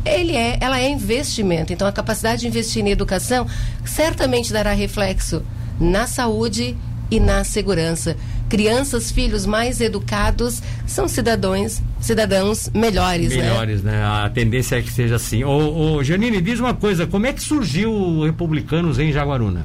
Ele 0.05 0.35
é, 0.35 0.57
ela 0.61 0.81
é 0.81 0.89
investimento. 0.89 1.73
Então, 1.73 1.87
a 1.87 1.93
capacidade 1.93 2.41
de 2.41 2.47
investir 2.49 2.85
em 2.85 2.91
educação 2.91 3.47
certamente 3.85 4.53
dará 4.53 4.73
reflexo 4.73 5.43
na 5.79 6.07
saúde 6.07 6.77
e 7.11 7.21
na 7.21 7.45
segurança. 7.45 8.17
Crianças, 8.51 9.13
filhos 9.13 9.47
mais 9.47 9.81
educados 9.81 10.61
são 10.85 11.07
cidadãos, 11.07 11.81
cidadãos 12.01 12.69
melhores, 12.75 13.31
né? 13.31 13.45
Melhores, 13.45 13.81
né? 13.81 14.05
A 14.05 14.29
tendência 14.29 14.75
é 14.75 14.83
que 14.83 14.93
seja 14.93 15.15
assim. 15.15 15.45
Ô, 15.45 15.95
ô, 15.95 16.03
Janine, 16.03 16.41
diz 16.41 16.59
uma 16.59 16.75
coisa, 16.75 17.07
como 17.07 17.27
é 17.27 17.33
que 17.33 17.41
surgiu 17.41 17.93
o 17.93 18.25
Republicanos 18.25 18.99
em 18.99 19.13
Jaguaruna? 19.13 19.65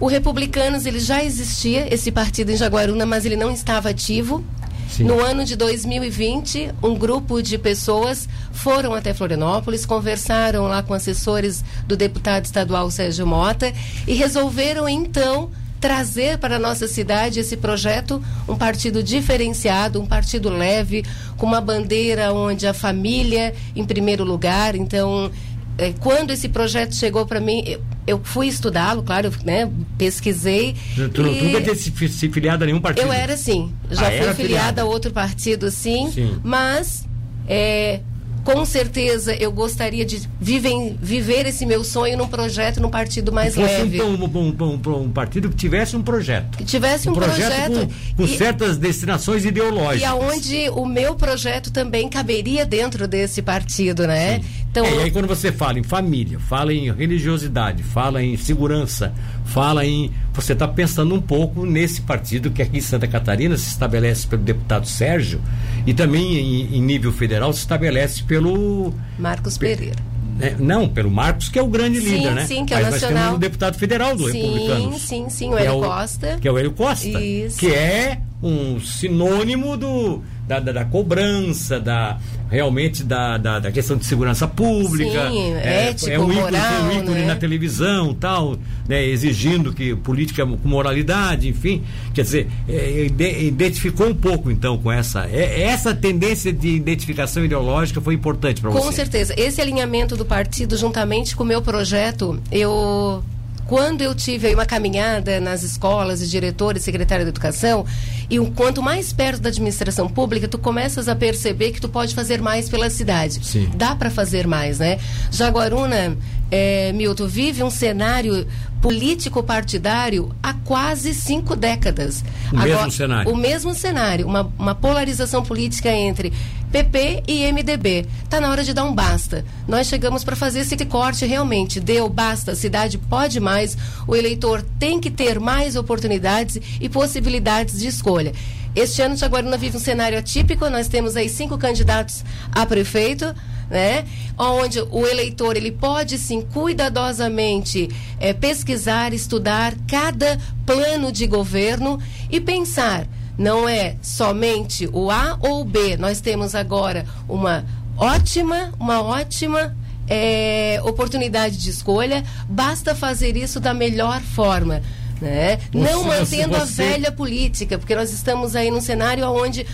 O 0.00 0.08
Republicanos 0.08 0.86
ele 0.86 0.98
já 0.98 1.22
existia 1.22 1.86
esse 1.94 2.10
partido 2.10 2.50
em 2.50 2.56
Jaguaruna, 2.56 3.06
mas 3.06 3.24
ele 3.24 3.36
não 3.36 3.52
estava 3.52 3.90
ativo. 3.90 4.44
Sim. 4.90 5.04
No 5.04 5.20
ano 5.20 5.44
de 5.44 5.54
2020, 5.54 6.70
um 6.82 6.96
grupo 6.96 7.40
de 7.40 7.56
pessoas 7.56 8.28
foram 8.50 8.92
até 8.92 9.14
Florianópolis, 9.14 9.86
conversaram 9.86 10.64
lá 10.64 10.82
com 10.82 10.94
assessores 10.94 11.64
do 11.86 11.96
deputado 11.96 12.44
estadual 12.44 12.90
Sérgio 12.90 13.24
Mota 13.24 13.72
e 14.04 14.14
resolveram 14.14 14.88
então 14.88 15.48
trazer 15.80 16.38
para 16.38 16.56
a 16.56 16.58
nossa 16.58 16.88
cidade 16.88 17.40
esse 17.40 17.56
projeto, 17.56 18.22
um 18.48 18.56
partido 18.56 19.02
diferenciado, 19.02 20.00
um 20.00 20.06
partido 20.06 20.48
leve, 20.48 21.04
com 21.36 21.46
uma 21.46 21.60
bandeira 21.60 22.32
onde 22.32 22.66
a 22.66 22.74
família 22.74 23.54
em 23.74 23.84
primeiro 23.84 24.24
lugar. 24.24 24.74
Então, 24.74 25.30
é, 25.78 25.92
quando 26.00 26.30
esse 26.30 26.48
projeto 26.48 26.94
chegou 26.94 27.26
para 27.26 27.40
mim, 27.40 27.62
eu, 27.66 27.82
eu 28.06 28.20
fui 28.22 28.48
estudá-lo, 28.48 29.02
claro, 29.02 29.30
né? 29.44 29.70
Pesquisei. 29.98 30.74
Tu, 31.12 31.22
e... 31.22 31.42
nunca 31.42 31.60
ter 31.60 31.74
se, 31.76 32.08
se 32.08 32.28
filiado 32.30 32.64
a 32.64 32.66
nenhum 32.66 32.80
partido? 32.80 33.06
Eu 33.06 33.12
era 33.12 33.36
sim. 33.36 33.72
Já 33.90 34.08
ah, 34.08 34.34
fui 34.34 34.34
filiada 34.34 34.82
a 34.82 34.84
outro 34.84 35.10
partido, 35.12 35.70
sim. 35.70 36.10
sim. 36.10 36.38
Mas 36.42 37.06
é, 37.46 38.00
com 38.46 38.64
certeza 38.64 39.34
eu 39.34 39.50
gostaria 39.50 40.04
de 40.04 40.22
viver, 40.40 40.96
viver 41.02 41.46
esse 41.46 41.66
meu 41.66 41.82
sonho 41.82 42.16
num 42.16 42.28
projeto, 42.28 42.80
num 42.80 42.88
partido 42.88 43.32
mais 43.32 43.54
que 43.54 43.60
leve. 43.60 44.00
Um, 44.00 44.14
um, 44.14 44.56
um, 44.60 45.02
um, 45.02 45.10
partido 45.10 45.48
que 45.50 45.56
tivesse 45.56 45.96
um 45.96 46.02
projeto. 46.02 46.56
Que 46.56 46.64
tivesse 46.64 47.08
um, 47.08 47.12
projeto. 47.12 47.72
projeto 47.72 47.88
com, 47.88 48.16
com 48.16 48.22
e, 48.22 48.38
certas 48.38 48.78
destinações 48.78 49.44
ideológicas. 49.44 50.00
E 50.00 50.04
aonde 50.04 50.70
o 50.70 50.86
meu 50.86 51.16
projeto 51.16 51.72
também 51.72 52.08
caberia 52.08 52.64
dentro 52.64 53.08
desse 53.08 53.42
partido, 53.42 54.06
né? 54.06 54.40
Sim. 54.40 54.65
Então, 54.76 54.84
é, 54.84 54.94
e 54.96 55.02
aí 55.04 55.10
quando 55.10 55.26
você 55.26 55.50
fala 55.50 55.78
em 55.78 55.82
família, 55.82 56.38
fala 56.38 56.70
em 56.70 56.92
religiosidade, 56.92 57.82
fala 57.82 58.22
em 58.22 58.36
segurança, 58.36 59.14
fala 59.46 59.86
em. 59.86 60.10
Você 60.34 60.52
está 60.52 60.68
pensando 60.68 61.14
um 61.14 61.20
pouco 61.20 61.64
nesse 61.64 62.02
partido 62.02 62.50
que 62.50 62.60
aqui 62.60 62.76
em 62.76 62.82
Santa 62.82 63.08
Catarina 63.08 63.56
se 63.56 63.70
estabelece 63.70 64.26
pelo 64.26 64.42
deputado 64.42 64.86
Sérgio 64.86 65.40
e 65.86 65.94
também 65.94 66.36
em, 66.36 66.76
em 66.76 66.82
nível 66.82 67.10
federal 67.10 67.54
se 67.54 67.60
estabelece 67.60 68.22
pelo. 68.24 68.92
Marcos 69.18 69.56
Pereira. 69.56 69.96
É, 70.38 70.54
não, 70.58 70.86
pelo 70.86 71.10
Marcos, 71.10 71.48
que 71.48 71.58
é 71.58 71.62
o 71.62 71.66
grande 71.66 71.98
sim, 71.98 72.10
líder, 72.10 72.34
né? 72.34 72.44
Sim, 72.44 72.66
que 72.66 72.74
é 72.74 72.76
o 72.76 72.82
Mas 72.82 72.90
nacional. 72.90 73.14
nós 73.14 73.22
temos 73.22 73.36
um 73.36 73.40
deputado 73.40 73.78
federal 73.78 74.14
do 74.14 74.30
sim, 74.30 74.42
Republicano. 74.42 74.92
Sim, 74.92 74.98
sim, 74.98 75.30
sim, 75.30 75.48
o 75.48 75.56
Hélio 75.56 75.84
é 75.84 75.88
Costa. 75.88 76.38
Que 76.38 76.48
é 76.48 76.52
o 76.52 76.58
Hélio 76.58 76.72
Costa. 76.72 77.18
Isso. 77.18 77.58
Que 77.58 77.72
é 77.72 78.20
um 78.42 78.78
sinônimo 78.78 79.78
do, 79.78 80.22
da, 80.46 80.60
da, 80.60 80.72
da 80.72 80.84
cobrança, 80.84 81.80
da 81.80 82.18
realmente 82.48 83.02
da, 83.02 83.36
da, 83.36 83.58
da, 83.58 83.72
questão 83.72 83.96
de 83.96 84.06
segurança 84.06 84.46
pública. 84.46 85.30
Sim, 85.30 85.54
é, 85.54 85.88
ético, 85.88 86.10
é 86.10 86.18
um 86.18 86.30
ícone, 86.30 86.40
moral, 86.40 86.82
um 86.84 86.92
ícone 86.92 87.20
né? 87.20 87.26
na 87.26 87.36
televisão 87.36 88.14
tal, 88.14 88.56
né, 88.88 89.04
exigindo 89.04 89.72
que 89.72 89.96
política 89.96 90.46
com 90.46 90.68
moralidade, 90.68 91.48
enfim. 91.48 91.82
Quer 92.14 92.22
dizer, 92.22 92.48
é, 92.68 93.06
identificou 93.42 94.08
um 94.08 94.14
pouco 94.14 94.50
então 94.50 94.78
com 94.78 94.90
essa. 94.92 95.26
É, 95.26 95.62
essa 95.62 95.94
tendência 95.94 96.52
de 96.52 96.68
identificação 96.68 97.44
ideológica 97.44 98.00
foi 98.00 98.14
importante 98.14 98.60
para 98.60 98.70
você. 98.70 98.84
Com 98.84 98.92
certeza. 98.92 99.34
Esse 99.36 99.60
alinhamento 99.60 100.16
do 100.16 100.24
partido, 100.24 100.76
juntamente 100.76 101.34
com 101.34 101.42
o 101.42 101.46
meu 101.46 101.60
projeto, 101.60 102.40
eu 102.52 103.24
quando 103.66 104.00
eu 104.00 104.14
tive 104.14 104.54
uma 104.54 104.64
caminhada 104.64 105.40
nas 105.40 105.62
escolas 105.62 106.22
e 106.22 106.28
diretores, 106.28 106.82
secretária 106.82 107.24
de 107.24 107.30
educação, 107.30 107.84
e 108.30 108.38
quanto 108.50 108.82
mais 108.82 109.12
perto 109.12 109.40
da 109.40 109.48
administração 109.48 110.08
pública, 110.08 110.46
tu 110.46 110.58
começas 110.58 111.08
a 111.08 111.16
perceber 111.16 111.72
que 111.72 111.80
tu 111.80 111.88
pode 111.88 112.14
fazer 112.14 112.40
mais 112.40 112.68
pela 112.68 112.88
cidade. 112.90 113.44
Sim. 113.44 113.68
Dá 113.74 113.94
para 113.94 114.10
fazer 114.10 114.46
mais, 114.46 114.78
né? 114.78 114.98
Jaguaruna, 115.30 116.16
é, 116.50 116.92
Milton, 116.92 117.26
vive 117.26 117.62
um 117.62 117.70
cenário 117.70 118.46
político-partidário 118.80 120.32
há 120.42 120.54
quase 120.54 121.12
cinco 121.12 121.56
décadas. 121.56 122.22
O 122.52 122.56
Agora, 122.56 122.76
mesmo 122.76 122.90
cenário. 122.92 123.32
O 123.32 123.36
mesmo 123.36 123.74
cenário, 123.74 124.26
uma, 124.26 124.52
uma 124.58 124.74
polarização 124.74 125.42
política 125.42 125.90
entre 125.90 126.32
PP 126.76 127.22
e 127.26 127.50
MDB. 127.50 128.06
Está 128.22 128.38
na 128.38 128.50
hora 128.50 128.62
de 128.62 128.74
dar 128.74 128.84
um 128.84 128.94
basta. 128.94 129.42
Nós 129.66 129.86
chegamos 129.86 130.22
para 130.22 130.36
fazer 130.36 130.60
esse 130.60 130.76
corte 130.84 131.24
realmente. 131.24 131.80
Deu 131.80 132.06
basta, 132.06 132.52
a 132.52 132.54
cidade 132.54 132.98
pode 132.98 133.40
mais, 133.40 133.78
o 134.06 134.14
eleitor 134.14 134.62
tem 134.78 135.00
que 135.00 135.10
ter 135.10 135.40
mais 135.40 135.74
oportunidades 135.74 136.60
e 136.78 136.86
possibilidades 136.86 137.78
de 137.78 137.86
escolha. 137.86 138.34
Este 138.74 139.00
ano, 139.00 139.16
Jaguaruna 139.16 139.56
vive 139.56 139.78
um 139.78 139.80
cenário 139.80 140.18
atípico. 140.18 140.68
Nós 140.68 140.86
temos 140.86 141.16
aí 141.16 141.30
cinco 141.30 141.56
candidatos 141.56 142.22
a 142.52 142.66
prefeito 142.66 143.34
né? 143.70 144.04
Onde 144.38 144.80
o 144.80 145.06
eleitor 145.06 145.56
ele 145.56 145.72
pode 145.72 146.18
sim 146.18 146.40
cuidadosamente 146.40 147.88
é, 148.20 148.32
pesquisar, 148.32 149.12
estudar 149.12 149.74
cada 149.88 150.38
plano 150.64 151.10
de 151.10 151.26
governo 151.26 151.98
e 152.30 152.38
pensar 152.38 153.08
não 153.36 153.68
é 153.68 153.96
somente 154.02 154.88
o 154.92 155.10
A 155.10 155.36
ou 155.40 155.60
o 155.60 155.64
B. 155.64 155.96
Nós 155.96 156.20
temos 156.20 156.54
agora 156.54 157.06
uma 157.28 157.64
ótima, 157.96 158.72
uma 158.78 159.02
ótima 159.02 159.76
é, 160.08 160.80
oportunidade 160.84 161.56
de 161.56 161.70
escolha. 161.70 162.24
Basta 162.48 162.94
fazer 162.94 163.36
isso 163.36 163.60
da 163.60 163.74
melhor 163.74 164.20
forma. 164.20 164.82
Né? 165.20 165.58
Não 165.72 166.04
mantendo 166.04 166.58
você... 166.58 166.82
a 166.82 166.86
velha 166.88 167.12
política, 167.12 167.78
porque 167.78 167.94
nós 167.94 168.12
estamos 168.12 168.54
aí 168.54 168.70
num 168.70 168.82
cenário 168.82 169.26
onde 169.30 169.66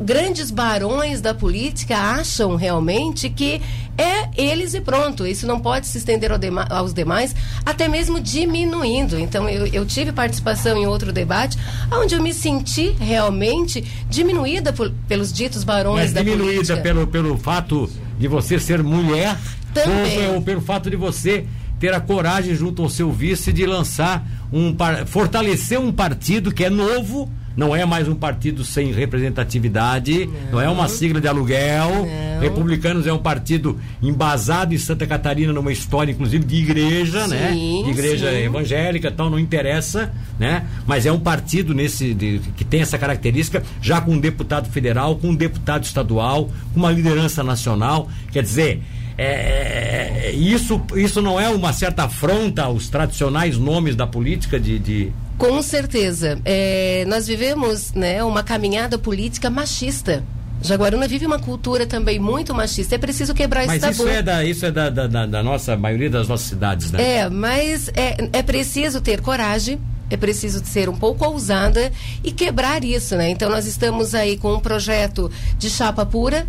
grandes 0.00 0.50
barões 0.50 1.20
da 1.20 1.34
política 1.34 1.96
acham 1.96 2.56
realmente 2.56 3.30
que 3.30 3.60
é 3.96 4.28
eles 4.36 4.74
e 4.74 4.80
pronto. 4.80 5.26
Isso 5.26 5.46
não 5.46 5.58
pode 5.58 5.86
se 5.86 5.98
estender 5.98 6.30
ao 6.30 6.38
dema 6.38 6.66
aos 6.68 6.92
demais, 6.92 7.34
até 7.64 7.88
mesmo 7.88 8.20
diminuindo. 8.20 9.18
Então, 9.18 9.48
eu, 9.48 9.66
eu, 9.66 9.86
tive 9.86 10.12
participação 10.12 10.76
em 10.76 10.86
outro 10.86 11.12
debate, 11.12 11.56
onde 11.90 12.14
eu 12.14 12.22
me 12.22 12.34
senti 12.34 12.94
realmente 12.98 13.84
diminuída 14.08 14.72
por, 14.72 14.92
pelos 15.08 15.32
ditos 15.32 15.64
barões 15.64 16.04
Mas 16.04 16.12
da 16.12 16.20
diminuída 16.20 16.52
política. 16.52 16.80
Pelo, 16.82 17.06
pelo 17.06 17.38
fato 17.38 17.90
de 18.18 18.28
você 18.28 18.58
ser 18.58 18.82
mulher 18.82 19.36
Também. 19.72 20.28
Ou, 20.28 20.34
ou 20.36 20.42
pelo 20.42 20.60
fato 20.60 20.90
de 20.90 20.96
você 20.96 21.46
ter 21.78 21.92
a 21.92 22.00
coragem 22.00 22.54
junto 22.54 22.82
ao 22.82 22.88
seu 22.88 23.12
vice 23.12 23.52
de 23.52 23.66
lançar 23.66 24.26
um 24.52 24.74
fortalecer 25.06 25.78
um 25.78 25.92
partido 25.92 26.52
que 26.52 26.64
é 26.64 26.70
novo 26.70 27.30
não 27.56 27.74
é 27.74 27.84
mais 27.86 28.06
um 28.06 28.14
partido 28.14 28.62
sem 28.62 28.92
representatividade, 28.92 30.26
não, 30.26 30.52
não 30.52 30.60
é 30.60 30.68
uma 30.68 30.88
sigla 30.88 31.20
de 31.20 31.26
aluguel. 31.26 31.88
Não. 31.90 32.40
Republicanos 32.40 33.06
é 33.06 33.12
um 33.12 33.18
partido 33.18 33.78
embasado 34.02 34.74
em 34.74 34.78
Santa 34.78 35.06
Catarina 35.06 35.52
numa 35.52 35.72
história, 35.72 36.12
inclusive, 36.12 36.44
de 36.44 36.56
igreja, 36.56 37.26
né? 37.26 37.52
sim, 37.52 37.78
né? 37.78 37.84
De 37.84 37.90
igreja 37.90 38.30
sim. 38.30 38.36
evangélica 38.44 39.10
tal, 39.10 39.30
não 39.30 39.38
interessa, 39.38 40.12
né? 40.38 40.66
Mas 40.86 41.06
é 41.06 41.12
um 41.12 41.18
partido 41.18 41.74
nesse 41.74 42.12
de, 42.12 42.40
que 42.56 42.64
tem 42.64 42.82
essa 42.82 42.98
característica, 42.98 43.62
já 43.80 44.00
com 44.02 44.12
um 44.12 44.18
deputado 44.18 44.68
federal, 44.70 45.16
com 45.16 45.28
um 45.28 45.34
deputado 45.34 45.84
estadual, 45.84 46.50
com 46.74 46.80
uma 46.80 46.92
liderança 46.92 47.42
nacional. 47.42 48.08
Quer 48.30 48.42
dizer, 48.42 48.82
é, 49.16 49.24
é, 49.24 50.26
é 50.26 50.30
isso, 50.32 50.82
isso 50.94 51.22
não 51.22 51.40
é 51.40 51.48
uma 51.48 51.72
certa 51.72 52.04
afronta 52.04 52.64
aos 52.64 52.90
tradicionais 52.90 53.56
nomes 53.56 53.96
da 53.96 54.06
política 54.06 54.60
de, 54.60 54.78
de 54.78 55.12
com 55.38 55.60
certeza. 55.62 56.38
É, 56.44 57.04
nós 57.06 57.26
vivemos 57.26 57.92
né, 57.92 58.22
uma 58.24 58.42
caminhada 58.42 58.98
política 58.98 59.50
machista. 59.50 60.24
Jaguaruna 60.62 61.06
vive 61.06 61.26
uma 61.26 61.38
cultura 61.38 61.86
também 61.86 62.18
muito 62.18 62.54
machista. 62.54 62.94
É 62.94 62.98
preciso 62.98 63.34
quebrar 63.34 63.66
mas 63.66 63.82
esse 63.82 63.98
tabu. 63.98 64.04
Mas 64.04 64.12
isso 64.12 64.18
é, 64.18 64.22
da, 64.22 64.44
isso 64.44 64.66
é 64.66 64.70
da, 64.70 64.90
da, 64.90 65.26
da, 65.26 65.42
nossa 65.42 65.76
maioria 65.76 66.10
das 66.10 66.28
nossas 66.28 66.46
cidades, 66.46 66.90
né? 66.90 67.18
É, 67.18 67.28
mas 67.28 67.88
é, 67.94 68.16
é 68.32 68.42
preciso 68.42 69.00
ter 69.00 69.20
coragem, 69.20 69.78
é 70.08 70.16
preciso 70.16 70.64
ser 70.64 70.88
um 70.88 70.96
pouco 70.96 71.26
ousada 71.26 71.92
e 72.24 72.32
quebrar 72.32 72.82
isso, 72.84 73.16
né? 73.16 73.28
Então 73.28 73.50
nós 73.50 73.66
estamos 73.66 74.14
aí 74.14 74.36
com 74.38 74.54
um 74.54 74.60
projeto 74.60 75.30
de 75.58 75.68
chapa 75.68 76.06
pura. 76.06 76.46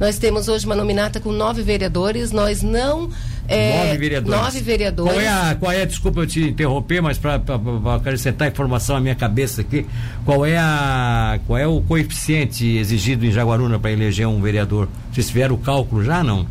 Nós 0.00 0.18
temos 0.18 0.48
hoje 0.48 0.66
uma 0.66 0.74
nominata 0.74 1.20
com 1.20 1.30
nove 1.30 1.62
vereadores. 1.62 2.32
Nós 2.32 2.62
não 2.62 3.10
é, 3.48 3.84
nove 3.84 3.98
vereadores. 3.98 4.40
Nove 4.40 4.60
vereadores. 4.60 5.12
Qual 5.12 5.20
é 5.20 5.28
a, 5.28 5.54
qual 5.54 5.72
é, 5.72 5.86
desculpa 5.86 6.20
eu 6.20 6.26
te 6.26 6.48
interromper, 6.48 7.00
mas 7.00 7.18
para 7.18 7.40
acrescentar 7.96 8.48
informação 8.48 8.96
à 8.96 9.00
minha 9.00 9.14
cabeça 9.14 9.60
aqui, 9.60 9.86
qual 10.24 10.46
é 10.46 10.56
a 10.56 11.38
qual 11.46 11.58
é 11.58 11.66
o 11.66 11.80
coeficiente 11.80 12.66
exigido 12.76 13.26
em 13.26 13.30
Jaguaruna 13.30 13.78
para 13.78 13.90
eleger 13.90 14.26
um 14.26 14.40
vereador? 14.40 14.88
Vocês 15.12 15.30
fizeram 15.30 15.54
o 15.54 15.58
cálculo 15.58 16.04
já 16.04 16.22
não? 16.22 16.46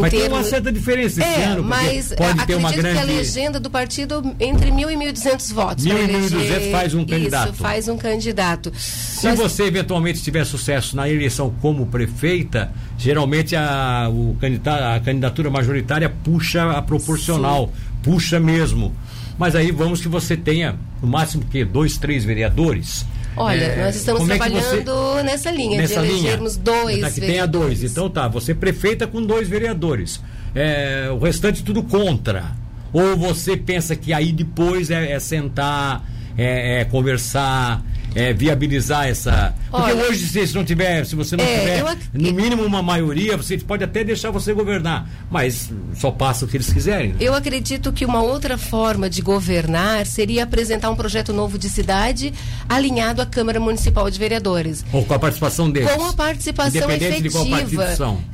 Mas 0.00 0.10
tem 0.10 0.28
uma 0.28 0.42
certa 0.42 0.72
diferença 0.72 1.20
esse 1.20 1.40
é, 1.40 1.44
ano. 1.44 1.62
Mas 1.62 2.12
pode 2.14 2.46
ter 2.46 2.54
uma 2.54 2.72
grande. 2.72 2.96
que 2.96 3.02
a 3.02 3.04
legenda 3.04 3.60
do 3.60 3.70
partido 3.70 4.34
entre 4.38 4.70
mil 4.70 4.90
e 4.90 4.96
mil 4.96 5.12
duzentos 5.12 5.50
votos. 5.50 5.84
Mil 5.84 5.98
e 5.98 6.06
mil 6.06 6.20
duzentos 6.20 6.70
faz 6.70 6.94
um 6.94 7.04
candidato. 7.04 7.52
Isso, 7.52 7.62
faz 7.62 7.88
um 7.88 7.96
candidato. 7.96 8.72
Se 8.76 9.26
Nós... 9.28 9.38
você 9.38 9.64
eventualmente 9.64 10.22
tiver 10.22 10.44
sucesso 10.44 10.96
na 10.96 11.08
eleição 11.08 11.54
como 11.60 11.86
prefeita, 11.86 12.72
geralmente 12.98 13.54
a, 13.56 14.08
o 14.10 14.36
candidato, 14.40 14.82
a 14.82 15.00
candidatura 15.00 15.50
majoritária 15.50 16.08
puxa 16.08 16.70
a 16.72 16.82
proporcional. 16.82 17.66
Sim. 17.66 17.96
Puxa 18.02 18.38
mesmo. 18.38 18.94
Mas 19.38 19.54
aí 19.54 19.70
vamos 19.70 20.00
que 20.00 20.08
você 20.08 20.36
tenha, 20.36 20.76
no 21.02 21.08
máximo 21.08 21.44
que 21.44 21.64
dois, 21.64 21.98
três 21.98 22.24
vereadores 22.24 23.04
Olha, 23.36 23.64
é, 23.64 23.84
nós 23.84 23.96
estamos 23.96 24.22
é 24.22 24.26
trabalhando 24.26 24.84
você, 24.84 25.22
nessa 25.22 25.50
linha 25.50 25.78
nessa 25.78 26.00
de 26.00 26.08
elegermos 26.08 26.54
linha, 26.54 26.64
dois. 26.64 27.00
Tá, 27.00 27.10
que 27.10 27.20
tenha 27.20 27.46
dois. 27.46 27.82
Então 27.82 28.08
tá, 28.08 28.28
você 28.28 28.54
prefeita 28.54 29.06
com 29.06 29.22
dois 29.22 29.48
vereadores. 29.48 30.20
É, 30.54 31.08
o 31.10 31.18
restante 31.18 31.62
tudo 31.62 31.82
contra. 31.82 32.52
Ou 32.92 33.16
você 33.16 33.56
pensa 33.56 33.94
que 33.94 34.12
aí 34.12 34.32
depois 34.32 34.90
é, 34.90 35.12
é 35.12 35.20
sentar, 35.20 36.02
é, 36.36 36.80
é 36.80 36.84
conversar, 36.84 37.82
é, 38.16 38.32
viabilizar 38.32 39.06
essa. 39.06 39.54
Porque 39.70 39.90
Olha, 39.92 40.04
hoje, 40.06 40.26
se 40.26 40.54
não 40.54 40.64
tiver, 40.64 41.04
se 41.04 41.14
você 41.14 41.36
não 41.36 41.44
é, 41.44 41.58
tiver 41.58 41.86
ac... 41.86 41.98
no 42.14 42.32
mínimo 42.32 42.64
uma 42.64 42.82
maioria, 42.82 43.36
você 43.36 43.58
pode 43.58 43.84
até 43.84 44.02
deixar 44.02 44.30
você 44.30 44.54
governar, 44.54 45.06
mas 45.30 45.70
só 45.94 46.10
passa 46.10 46.46
o 46.46 46.48
que 46.48 46.56
eles 46.56 46.72
quiserem. 46.72 47.10
Né? 47.10 47.16
Eu 47.20 47.34
acredito 47.34 47.92
que 47.92 48.06
uma 48.06 48.22
outra 48.22 48.56
forma 48.56 49.10
de 49.10 49.20
governar 49.20 50.06
seria 50.06 50.44
apresentar 50.44 50.90
um 50.90 50.96
projeto 50.96 51.30
novo 51.30 51.58
de 51.58 51.68
cidade 51.68 52.32
alinhado 52.66 53.20
à 53.20 53.26
Câmara 53.26 53.60
Municipal 53.60 54.10
de 54.10 54.18
Vereadores. 54.18 54.82
Ou 54.92 55.04
com 55.04 55.12
a 55.12 55.18
participação 55.18 55.70
deles. 55.70 55.92
Com 55.92 56.06
a 56.06 56.12
participação 56.14 56.84
Independente 56.84 57.04
efetiva. 57.04 57.28
de 57.28 57.30
qual 57.30 57.60
partido 57.60 57.96
são. 57.96 58.24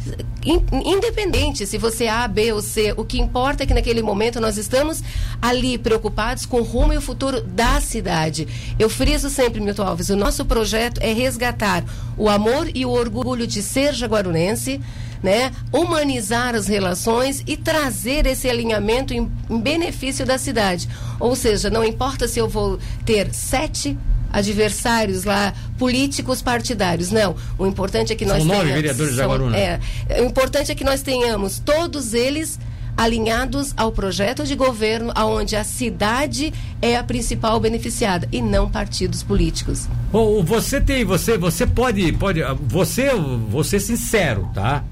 Independente 0.84 1.66
se 1.66 1.78
você 1.78 2.04
é 2.04 2.10
A, 2.10 2.28
B 2.28 2.52
ou 2.52 2.60
C, 2.60 2.94
o 2.96 3.04
que 3.04 3.20
importa 3.20 3.62
é 3.62 3.66
que 3.66 3.74
naquele 3.74 4.02
momento 4.02 4.40
nós 4.40 4.56
estamos 4.56 5.02
ali 5.40 5.76
preocupados 5.76 6.46
com 6.46 6.60
o 6.60 6.62
rumo 6.62 6.92
e 6.92 6.96
o 6.96 7.00
futuro 7.00 7.40
da 7.40 7.80
cidade. 7.80 8.46
Eu 8.78 8.88
friso 8.88 9.30
sempre, 9.30 9.60
Alves, 9.80 10.08
o 10.10 10.16
nosso 10.16 10.44
projeto 10.44 11.00
é 11.00 11.12
resgatar 11.12 11.84
o 12.16 12.28
amor 12.28 12.68
e 12.74 12.84
o 12.84 12.90
orgulho 12.90 13.46
de 13.46 13.62
ser 13.62 13.94
jaguarunense, 13.94 14.80
né? 15.22 15.52
humanizar 15.72 16.54
as 16.54 16.66
relações 16.66 17.42
e 17.46 17.56
trazer 17.56 18.26
esse 18.26 18.50
alinhamento 18.50 19.14
em, 19.14 19.30
em 19.48 19.60
benefício 19.60 20.26
da 20.26 20.36
cidade. 20.36 20.88
Ou 21.20 21.36
seja, 21.36 21.70
não 21.70 21.84
importa 21.84 22.26
se 22.26 22.38
eu 22.38 22.48
vou 22.48 22.78
ter 23.06 23.32
sete 23.32 23.96
adversários 24.32 25.24
lá, 25.24 25.52
políticos 25.78 26.40
partidários. 26.40 27.10
Não. 27.10 27.36
O 27.58 27.66
importante 27.66 28.12
é 28.12 28.16
que 28.16 28.24
nós 28.24 28.38
são 28.38 28.46
tenhamos. 28.46 28.68
Nove 28.68 28.80
vereadores 28.80 29.10
de 29.12 29.16
Jaguaruna. 29.16 29.56
É, 29.56 29.80
o 30.20 30.24
importante 30.24 30.72
é 30.72 30.74
que 30.74 30.84
nós 30.84 31.02
tenhamos 31.02 31.58
todos 31.58 32.14
eles 32.14 32.58
alinhados 33.02 33.75
ao 33.76 33.90
projeto 33.90 34.44
de 34.44 34.54
governo 34.54 35.11
aonde 35.16 35.56
a 35.56 35.64
cidade 35.64 36.52
é 36.80 36.97
a 36.97 37.02
principal 37.02 37.59
beneficiada 37.59 38.28
e 38.30 38.40
não 38.40 38.71
partidos 38.71 39.25
políticos. 39.25 39.88
Bom, 40.12 40.40
você 40.44 40.80
tem, 40.80 41.04
você, 41.04 41.37
você 41.37 41.66
pode, 41.66 42.12
pode, 42.12 42.40
você, 42.68 43.11
você 43.50 43.80
sincero, 43.80 44.49
tá? 44.54 44.85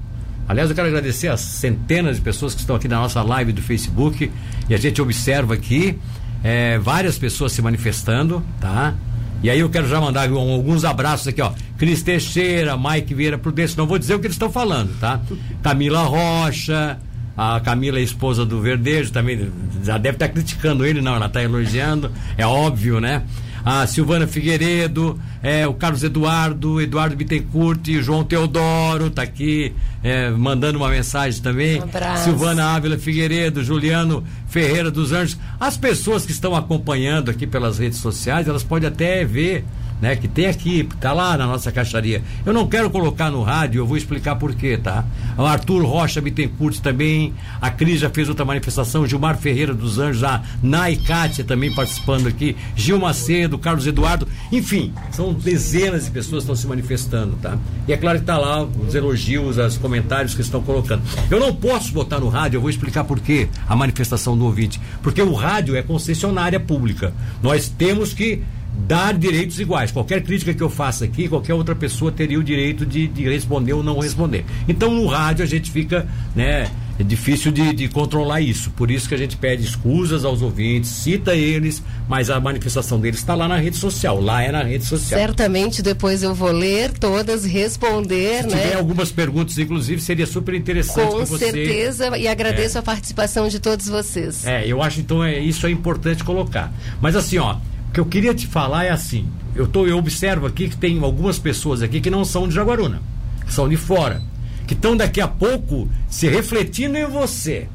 Aliás, 0.45 0.69
eu 0.69 0.75
quero 0.75 0.89
agradecer 0.89 1.29
as 1.29 1.39
centenas 1.39 2.17
de 2.17 2.21
pessoas 2.21 2.53
que 2.53 2.59
estão 2.59 2.75
aqui 2.75 2.89
na 2.89 2.97
nossa 2.97 3.21
live 3.21 3.53
do 3.53 3.61
Facebook 3.61 4.29
e 4.69 4.73
a 4.73 4.77
gente 4.77 5.01
observa 5.01 5.53
aqui 5.53 5.97
é, 6.43 6.77
várias 6.79 7.17
pessoas 7.17 7.53
se 7.53 7.61
manifestando, 7.61 8.43
tá? 8.59 8.93
E 9.41 9.49
aí 9.49 9.59
eu 9.59 9.69
quero 9.69 9.87
já 9.87 10.01
mandar 10.01 10.29
alguns 10.29 10.83
abraços 10.83 11.29
aqui, 11.29 11.41
ó. 11.41 11.53
Cris 11.77 12.03
Teixeira, 12.03 12.77
Mike 12.77 13.13
Vieira 13.13 13.37
Prudência, 13.37 13.75
não 13.77 13.87
vou 13.87 13.97
dizer 13.97 14.15
o 14.15 14.19
que 14.19 14.27
eles 14.27 14.35
estão 14.35 14.51
falando, 14.51 14.99
tá? 14.99 15.21
Camila 15.63 16.03
Rocha, 16.03 16.99
a 17.35 17.59
Camila 17.59 17.99
é 17.99 18.01
esposa 18.01 18.45
do 18.45 18.61
Verdejo, 18.61 19.11
também 19.11 19.51
já 19.83 19.97
deve 19.97 20.15
estar 20.15 20.29
criticando 20.29 20.85
ele, 20.85 21.01
não, 21.01 21.15
ela 21.15 21.27
está 21.27 21.41
elogiando, 21.41 22.11
é 22.37 22.45
óbvio, 22.45 22.99
né? 22.99 23.23
A 23.63 23.85
Silvana 23.85 24.25
Figueiredo, 24.25 25.19
é, 25.43 25.67
o 25.67 25.73
Carlos 25.73 26.03
Eduardo, 26.03 26.81
Eduardo 26.81 27.15
Bittencourt, 27.15 27.87
o 27.89 28.01
João 28.01 28.23
Teodoro, 28.23 29.07
está 29.07 29.21
aqui 29.21 29.73
é, 30.03 30.31
mandando 30.31 30.79
uma 30.79 30.89
mensagem 30.89 31.39
também. 31.41 31.79
Um 31.79 31.83
abraço. 31.83 32.23
Silvana 32.23 32.65
Ávila 32.75 32.97
Figueiredo, 32.97 33.63
Juliano 33.63 34.23
Ferreira 34.47 34.89
dos 34.89 35.11
Anjos. 35.11 35.37
As 35.59 35.77
pessoas 35.77 36.25
que 36.25 36.31
estão 36.31 36.55
acompanhando 36.55 37.29
aqui 37.29 37.45
pelas 37.45 37.77
redes 37.77 37.99
sociais, 37.99 38.47
elas 38.47 38.63
podem 38.63 38.89
até 38.89 39.23
ver 39.23 39.63
né? 40.01 40.15
Que 40.15 40.27
tem 40.27 40.47
aqui, 40.47 40.87
tá 40.99 41.13
lá 41.13 41.37
na 41.37 41.45
nossa 41.45 41.71
caixaria. 41.71 42.23
Eu 42.45 42.53
não 42.53 42.67
quero 42.67 42.89
colocar 42.89 43.29
no 43.29 43.43
rádio, 43.43 43.79
eu 43.79 43.85
vou 43.85 43.95
explicar 43.95 44.35
por 44.35 44.55
quê, 44.55 44.77
tá? 44.77 45.05
O 45.37 45.43
Arthur 45.43 45.85
Rocha 45.85 46.19
Bittencourt 46.19 46.79
também, 46.79 47.33
a 47.61 47.69
Cris 47.69 47.99
já 47.99 48.09
fez 48.09 48.27
outra 48.27 48.43
manifestação, 48.43 49.05
Gilmar 49.05 49.37
Ferreira 49.37 49.73
dos 49.73 49.99
Anjos, 49.99 50.23
a 50.23 50.41
Nai 50.61 50.95
Kátia 50.95 51.43
também 51.43 51.73
participando 51.73 52.27
aqui, 52.27 52.55
Gil 52.75 52.99
Macedo, 52.99 53.57
Carlos 53.57 53.85
Eduardo, 53.85 54.27
enfim, 54.51 54.93
são 55.11 55.33
dezenas 55.33 56.05
de 56.05 56.11
pessoas 56.11 56.43
que 56.43 56.51
estão 56.51 56.55
se 56.55 56.67
manifestando, 56.67 57.37
tá? 57.41 57.57
E 57.87 57.93
é 57.93 57.97
claro 57.97 58.19
que 58.19 58.25
tá 58.25 58.37
lá 58.37 58.63
os 58.63 58.95
elogios, 58.95 59.57
os 59.57 59.77
comentários 59.77 60.33
que 60.33 60.41
estão 60.41 60.61
colocando. 60.61 61.03
Eu 61.29 61.39
não 61.39 61.53
posso 61.53 61.93
botar 61.93 62.19
no 62.19 62.29
rádio, 62.29 62.57
eu 62.57 62.61
vou 62.61 62.69
explicar 62.69 63.03
por 63.03 63.19
quê 63.19 63.47
a 63.67 63.75
manifestação 63.75 64.37
do 64.37 64.45
ouvinte. 64.45 64.79
Porque 65.01 65.21
o 65.21 65.33
rádio 65.33 65.75
é 65.75 65.81
concessionária 65.81 66.59
pública. 66.59 67.13
Nós 67.41 67.69
temos 67.69 68.13
que 68.13 68.41
dar 68.73 69.17
direitos 69.17 69.59
iguais. 69.59 69.91
Qualquer 69.91 70.21
crítica 70.21 70.53
que 70.53 70.63
eu 70.63 70.69
faça 70.69 71.05
aqui, 71.05 71.27
qualquer 71.27 71.53
outra 71.53 71.75
pessoa 71.75 72.11
teria 72.11 72.39
o 72.39 72.43
direito 72.43 72.85
de, 72.85 73.07
de 73.07 73.23
responder 73.23 73.73
ou 73.73 73.83
não 73.83 73.99
responder. 73.99 74.45
Então 74.67 74.91
no 74.93 75.05
rádio 75.07 75.43
a 75.43 75.47
gente 75.47 75.71
fica, 75.71 76.07
né? 76.35 76.69
É 76.99 77.03
difícil 77.03 77.51
de, 77.51 77.73
de, 77.73 77.87
controlar 77.87 78.41
isso. 78.41 78.69
Por 78.71 78.91
isso 78.91 79.09
que 79.09 79.15
a 79.15 79.17
gente 79.17 79.35
pede 79.35 79.63
escusas 79.63 80.23
aos 80.23 80.43
ouvintes, 80.43 80.91
cita 80.91 81.33
eles, 81.33 81.81
mas 82.07 82.29
a 82.29 82.39
manifestação 82.39 82.99
deles 82.99 83.19
está 83.19 83.33
lá 83.33 83.47
na 83.47 83.57
rede 83.57 83.75
social. 83.77 84.21
Lá 84.21 84.43
é 84.43 84.51
na 84.51 84.61
rede 84.61 84.85
social. 84.85 85.19
Certamente 85.19 85.81
depois 85.81 86.21
eu 86.21 86.35
vou 86.35 86.51
ler 86.51 86.91
todas, 86.91 87.43
responder. 87.43 88.43
Se 88.43 88.49
né? 88.49 88.61
tiver 88.61 88.75
algumas 88.75 89.11
perguntas, 89.11 89.57
inclusive, 89.57 89.99
seria 89.99 90.27
super 90.27 90.53
interessante. 90.53 91.11
Com 91.11 91.25
certeza, 91.25 92.15
e 92.15 92.27
agradeço 92.27 92.77
é. 92.77 92.79
a 92.79 92.83
participação 92.83 93.47
de 93.47 93.59
todos 93.59 93.87
vocês. 93.87 94.45
É, 94.45 94.67
eu 94.67 94.79
acho 94.79 94.99
então 94.99 95.23
é, 95.23 95.39
isso 95.39 95.65
é 95.65 95.71
importante 95.71 96.23
colocar. 96.23 96.71
Mas 97.01 97.15
assim, 97.15 97.39
ó, 97.39 97.55
o 97.91 97.93
que 97.93 97.99
eu 97.99 98.05
queria 98.05 98.33
te 98.33 98.47
falar 98.47 98.85
é 98.85 98.89
assim: 98.89 99.27
eu, 99.53 99.67
tô, 99.67 99.85
eu 99.85 99.97
observo 99.97 100.45
aqui 100.45 100.69
que 100.69 100.77
tem 100.77 101.03
algumas 101.03 101.37
pessoas 101.37 101.81
aqui 101.81 101.99
que 101.99 102.09
não 102.09 102.23
são 102.23 102.47
de 102.47 102.55
Jaguaruna, 102.55 103.01
que 103.45 103.53
são 103.53 103.67
de 103.67 103.75
fora, 103.75 104.21
que 104.65 104.73
estão 104.73 104.95
daqui 104.95 105.19
a 105.19 105.27
pouco 105.27 105.89
se 106.07 106.29
refletindo 106.29 106.97
em 106.97 107.05
você, 107.05 107.67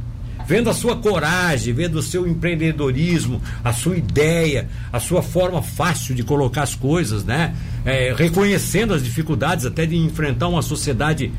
vendo 0.49 0.71
a 0.71 0.73
sua 0.73 0.97
coragem, 0.97 1.75
vendo 1.75 1.97
o 1.97 2.03
seu 2.03 2.27
empreendedorismo, 2.27 3.43
a 3.63 3.75
sua 3.75 3.99
ideia, 3.99 4.71
a 4.91 4.99
sua 4.99 5.21
forma 5.21 5.61
fácil 5.61 6.15
de 6.15 6.23
colocar 6.23 6.63
as 6.63 6.75
coisas, 6.75 7.23
né? 7.23 7.55
É, 7.85 8.15
reconhecendo 8.17 8.95
as 8.95 9.05
dificuldades 9.05 9.67
até 9.67 9.85
de 9.85 9.99
enfrentar 9.99 10.49
uma 10.49 10.63
sociedade 10.63 11.31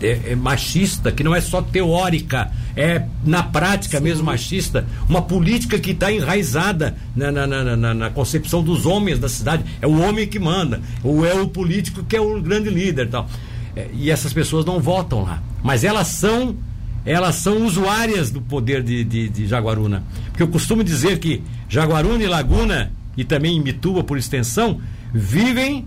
é, 0.00 0.32
é 0.32 0.36
machista, 0.36 1.10
que 1.10 1.24
não 1.24 1.34
é 1.34 1.40
só 1.40 1.60
teórica, 1.62 2.50
é 2.76 3.02
na 3.24 3.42
prática 3.42 3.98
Sim. 3.98 4.04
mesmo 4.04 4.24
machista, 4.24 4.86
uma 5.08 5.22
política 5.22 5.78
que 5.78 5.90
está 5.90 6.12
enraizada 6.12 6.96
na, 7.14 7.30
na, 7.30 7.46
na, 7.46 7.94
na, 7.94 8.10
concepção 8.10 8.62
dos 8.62 8.86
homens 8.86 9.18
da 9.18 9.28
cidade. 9.28 9.64
É 9.80 9.86
o 9.86 10.00
homem 10.00 10.26
que 10.26 10.38
manda, 10.38 10.80
ou 11.02 11.26
é 11.26 11.34
o 11.34 11.48
político 11.48 12.04
que 12.04 12.16
é 12.16 12.20
o 12.20 12.40
grande 12.40 12.70
líder 12.70 13.08
tal. 13.08 13.28
É, 13.74 13.88
e 13.92 14.10
essas 14.10 14.32
pessoas 14.32 14.64
não 14.64 14.80
votam 14.80 15.22
lá. 15.22 15.42
Mas 15.62 15.84
elas 15.84 16.08
são 16.08 16.56
elas 17.04 17.36
são 17.36 17.64
usuárias 17.64 18.30
do 18.30 18.42
poder 18.42 18.82
de, 18.82 19.02
de, 19.02 19.28
de 19.30 19.46
Jaguaruna. 19.46 20.04
Porque 20.26 20.42
eu 20.42 20.48
costumo 20.48 20.84
dizer 20.84 21.18
que 21.18 21.42
Jaguaruna 21.68 22.22
e 22.22 22.26
Laguna, 22.26 22.92
e 23.16 23.24
também 23.24 23.58
Mituba 23.62 24.04
por 24.04 24.18
extensão, 24.18 24.78
vivem 25.12 25.86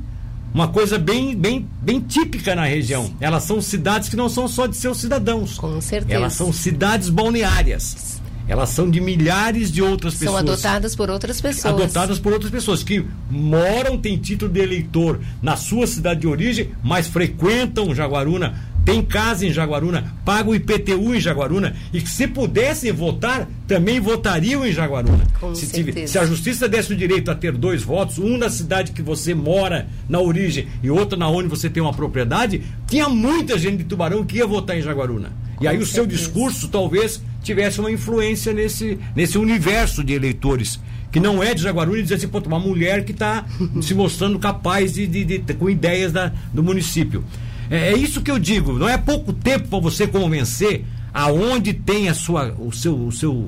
uma 0.54 0.68
coisa 0.68 0.98
bem, 0.98 1.36
bem, 1.36 1.68
bem 1.82 2.00
típica 2.00 2.56
na 2.56 2.66
região. 2.66 3.14
Elas 3.20 3.44
são 3.44 3.62
cidades 3.62 4.10
que 4.10 4.16
não 4.16 4.30
são 4.30 4.48
só 4.48 4.68
de 4.68 4.76
seus 4.76 4.98
cidadãos. 5.00 5.58
Com 5.58 5.80
certeza. 5.80 6.14
Elas 6.14 6.34
são 6.34 6.52
cidades 6.52 7.10
balneárias. 7.10 8.20
Elas 8.48 8.70
são 8.70 8.90
de 8.90 9.00
milhares 9.00 9.72
de 9.72 9.82
outras 9.82 10.16
pessoas. 10.16 10.30
São 10.32 10.38
adotadas 10.40 10.94
por 10.94 11.10
outras 11.10 11.40
pessoas. 11.40 11.74
Adotadas 11.74 12.20
por 12.20 12.34
outras 12.34 12.52
pessoas 12.52 12.84
que 12.84 13.06
moram, 13.30 13.98
têm 13.98 14.18
título 14.18 14.52
de 14.52 14.60
eleitor 14.60 15.22
na 15.42 15.56
sua 15.56 15.88
cidade 15.88 16.22
de 16.22 16.28
origem, 16.28 16.72
mas 16.84 17.08
frequentam 17.08 17.96
Jaguaruna 17.96 18.71
tem 18.84 19.02
casa 19.04 19.46
em 19.46 19.52
Jaguaruna, 19.52 20.14
pagam 20.26 20.56
IPTU 20.56 21.16
em 21.16 21.20
Jaguaruna 21.20 21.76
e 21.94 22.02
que 22.02 22.10
se 22.10 22.28
pudessem 22.28 22.92
votar, 22.92 23.48
também 23.68 24.00
votariam 24.00 24.66
em 24.66 24.72
Jaguaruna. 24.72 25.26
Com 25.40 25.54
se, 25.54 25.68
certeza. 25.68 26.12
se 26.12 26.20
a 26.20 26.26
justiça 26.26 26.68
desse 26.68 26.94
o 26.94 26.96
direito 26.96 27.30
a 27.30 27.36
ter 27.36 27.52
dois 27.52 27.84
votos, 27.84 28.18
um 28.18 28.38
na 28.38 28.50
cidade 28.50 28.92
que 28.92 29.02
você 29.02 29.34
mora 29.34 29.88
na 30.10 30.20
origem 30.20 30.68
e 30.82 30.90
outro 30.90 31.18
na 31.18 31.30
onde 31.30 31.48
você 31.48 31.70
tem 31.70 31.82
uma 31.82 31.94
propriedade, 31.94 32.64
tinha 32.88 33.08
muita 33.08 33.58
gente 33.58 33.78
de 33.78 33.84
Tubarão 33.84 34.26
que 34.26 34.38
ia 34.38 34.48
votar 34.48 34.78
em 34.78 34.82
Jaguaruna. 34.82 35.32
Com 35.58 35.64
e 35.64 35.68
aí 35.68 35.76
certeza. 35.78 35.92
o 35.92 35.94
seu 35.94 36.06
discurso 36.06 36.68
talvez 36.68 37.22
tivesse 37.44 37.80
uma 37.80 37.92
influência 37.92 38.52
nesse, 38.52 38.98
nesse 39.16 39.38
universo 39.38 40.04
de 40.04 40.14
eleitores 40.14 40.80
que 41.12 41.20
não 41.20 41.44
é 41.44 41.54
de 41.54 41.62
Jaguaruna 41.62 42.00
e 42.00 42.04
dizer 42.04 42.16
assim, 42.16 42.28
pô, 42.28 42.40
uma 42.40 42.58
mulher 42.58 43.04
que 43.04 43.12
está 43.12 43.46
se 43.82 43.94
mostrando 43.94 44.40
capaz 44.40 44.94
de, 44.94 45.06
de, 45.06 45.40
de, 45.40 45.54
com 45.54 45.70
ideias 45.70 46.14
da, 46.14 46.32
do 46.54 46.64
município. 46.64 47.24
É, 47.72 47.94
é 47.94 47.98
isso 47.98 48.22
que 48.22 48.30
eu 48.30 48.38
digo. 48.38 48.74
Não 48.74 48.90
é 48.90 48.98
pouco 48.98 49.32
tempo 49.32 49.70
para 49.70 49.80
você 49.80 50.06
convencer 50.06 50.84
aonde 51.14 51.74
tem 51.74 52.10
a 52.10 52.14
sua, 52.14 52.54
o 52.60 52.72
seu, 52.72 52.94
o 52.96 53.12
seu, 53.12 53.46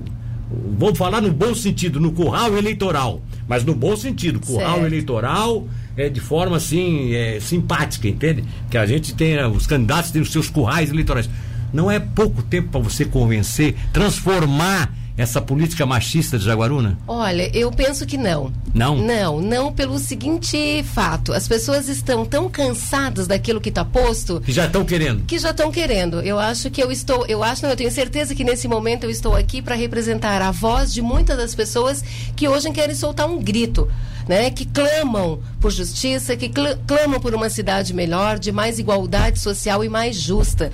vamos 0.78 0.98
falar 0.98 1.22
no 1.22 1.32
bom 1.32 1.54
sentido, 1.54 2.00
no 2.00 2.14
curral 2.14 2.58
eleitoral, 2.58 3.22
mas 3.48 3.66
no 3.66 3.76
bom 3.76 3.96
sentido, 3.96 4.40
curral 4.40 4.76
certo. 4.76 4.86
eleitoral 4.86 5.68
é 5.96 6.10
de 6.10 6.20
forma 6.20 6.58
assim 6.58 7.14
é, 7.14 7.40
simpática, 7.40 8.08
entende? 8.08 8.44
Que 8.70 8.78
a 8.78 8.86
gente 8.86 9.14
tem 9.14 9.38
os 9.46 9.68
candidatos 9.68 10.12
têm 10.12 10.22
os 10.22 10.32
seus 10.32 10.50
currais 10.50 10.90
eleitorais. 10.90 11.30
Não 11.74 11.90
é 11.90 12.00
pouco 12.00 12.42
tempo 12.44 12.70
para 12.70 12.80
você 12.80 13.04
convencer, 13.04 13.76
transformar 13.92 14.94
essa 15.17 15.39
política 15.39 15.86
machista 15.86 16.38
de 16.39 16.45
Jaguaruna? 16.45 16.97
Olha, 17.08 17.49
eu 17.56 17.71
penso 17.71 18.06
que 18.06 18.17
não. 18.17 18.52
Não? 18.73 18.97
Não, 18.97 19.39
não 19.39 19.71
pelo 19.71 19.99
seguinte 19.99 20.84
fato. 20.84 21.34
As 21.34 21.47
pessoas 21.47 21.88
estão 21.88 22.26
tão 22.26 22.49
cansadas 22.49 23.28
daquilo 23.28 23.62
que 23.62 23.69
está 23.69 23.86
posto. 23.86 24.41
Que 24.41 24.52
já 24.52 24.65
estão 24.65 24.84
querendo. 24.84 25.23
Que 25.26 25.38
já 25.38 25.52
estão 25.52 25.71
querendo. 25.71 26.21
Eu 26.21 26.39
acho 26.39 26.71
que 26.71 26.82
eu 26.82 26.91
estou, 26.91 27.26
eu 27.28 27.43
acho, 27.43 27.62
não, 27.63 27.69
eu 27.69 27.76
tenho 27.76 27.91
certeza 27.91 28.34
que 28.34 28.43
nesse 28.43 28.67
momento 28.67 29.04
eu 29.04 29.10
estou 29.12 29.36
aqui 29.36 29.62
para 29.62 29.76
representar 29.76 30.41
a 30.41 30.52
voz 30.52 30.91
de 30.91 31.02
muitas 31.02 31.38
das 31.38 31.54
pessoas 31.54 32.04
que 32.36 32.47
hoje 32.47 32.71
querem 32.71 32.95
soltar 32.95 33.28
um 33.28 33.39
grito. 33.39 33.89
Né, 34.26 34.49
que 34.49 34.65
clamam 34.65 35.41
por 35.60 35.69
justiça, 35.69 36.38
que 36.38 36.47
cl 36.47 36.78
clamam 36.88 37.19
por 37.19 37.36
uma 37.36 37.49
cidade 37.49 37.93
melhor, 37.93 38.39
de 38.39 38.54
mais 38.54 38.80
igualdade 38.80 39.38
social 39.38 39.84
e 39.84 39.89
mais 39.89 40.15
justa. 40.15 40.71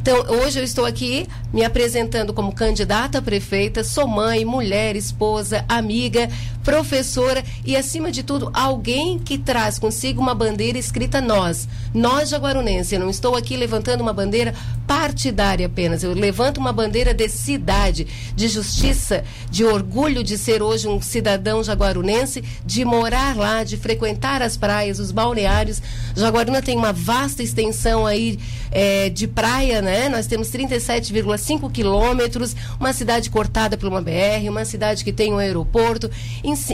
Então, 0.00 0.24
hoje 0.40 0.58
eu 0.58 0.64
estou 0.64 0.84
aqui 0.84 1.26
me 1.52 1.64
apresentando 1.64 2.32
como 2.32 2.54
candidata 2.54 3.18
a 3.18 3.22
prefeita, 3.22 3.84
sou 3.84 4.06
mãe, 4.06 4.44
mulher, 4.44 4.96
esposa, 4.96 5.64
amiga, 5.68 6.28
professora 6.68 7.42
e, 7.64 7.74
acima 7.74 8.12
de 8.12 8.22
tudo, 8.22 8.50
alguém 8.52 9.18
que 9.18 9.38
traz 9.38 9.78
consigo 9.78 10.20
uma 10.20 10.34
bandeira 10.34 10.76
escrita 10.76 11.18
nós. 11.18 11.66
Nós, 11.94 12.28
jaguarunense. 12.28 12.94
Eu 12.94 13.00
não 13.00 13.08
estou 13.08 13.34
aqui 13.34 13.56
levantando 13.56 14.02
uma 14.02 14.12
bandeira 14.12 14.54
partidária 14.86 15.64
apenas. 15.64 16.02
Eu 16.02 16.12
levanto 16.12 16.58
uma 16.58 16.70
bandeira 16.70 17.14
de 17.14 17.26
cidade, 17.26 18.06
de 18.36 18.48
justiça, 18.48 19.24
de 19.50 19.64
orgulho 19.64 20.22
de 20.22 20.36
ser 20.36 20.62
hoje 20.62 20.86
um 20.86 21.00
cidadão 21.00 21.64
jaguarunense, 21.64 22.44
de 22.66 22.84
morar 22.84 23.34
lá, 23.34 23.64
de 23.64 23.78
frequentar 23.78 24.42
as 24.42 24.58
praias, 24.58 24.98
os 24.98 25.10
balneários. 25.10 25.80
Jaguaruna 26.14 26.60
tem 26.60 26.76
uma 26.76 26.92
vasta 26.92 27.42
extensão 27.42 28.06
aí 28.06 28.38
é, 28.70 29.08
de 29.08 29.26
praia, 29.26 29.80
né? 29.80 30.10
Nós 30.10 30.26
temos 30.26 30.48
37,5 30.48 31.72
quilômetros, 31.72 32.54
uma 32.78 32.92
cidade 32.92 33.30
cortada 33.30 33.78
por 33.78 33.88
uma 33.88 34.02
BR, 34.02 34.48
uma 34.50 34.66
cidade 34.66 35.02
que 35.02 35.14
tem 35.14 35.32
um 35.32 35.38
aeroporto. 35.38 36.10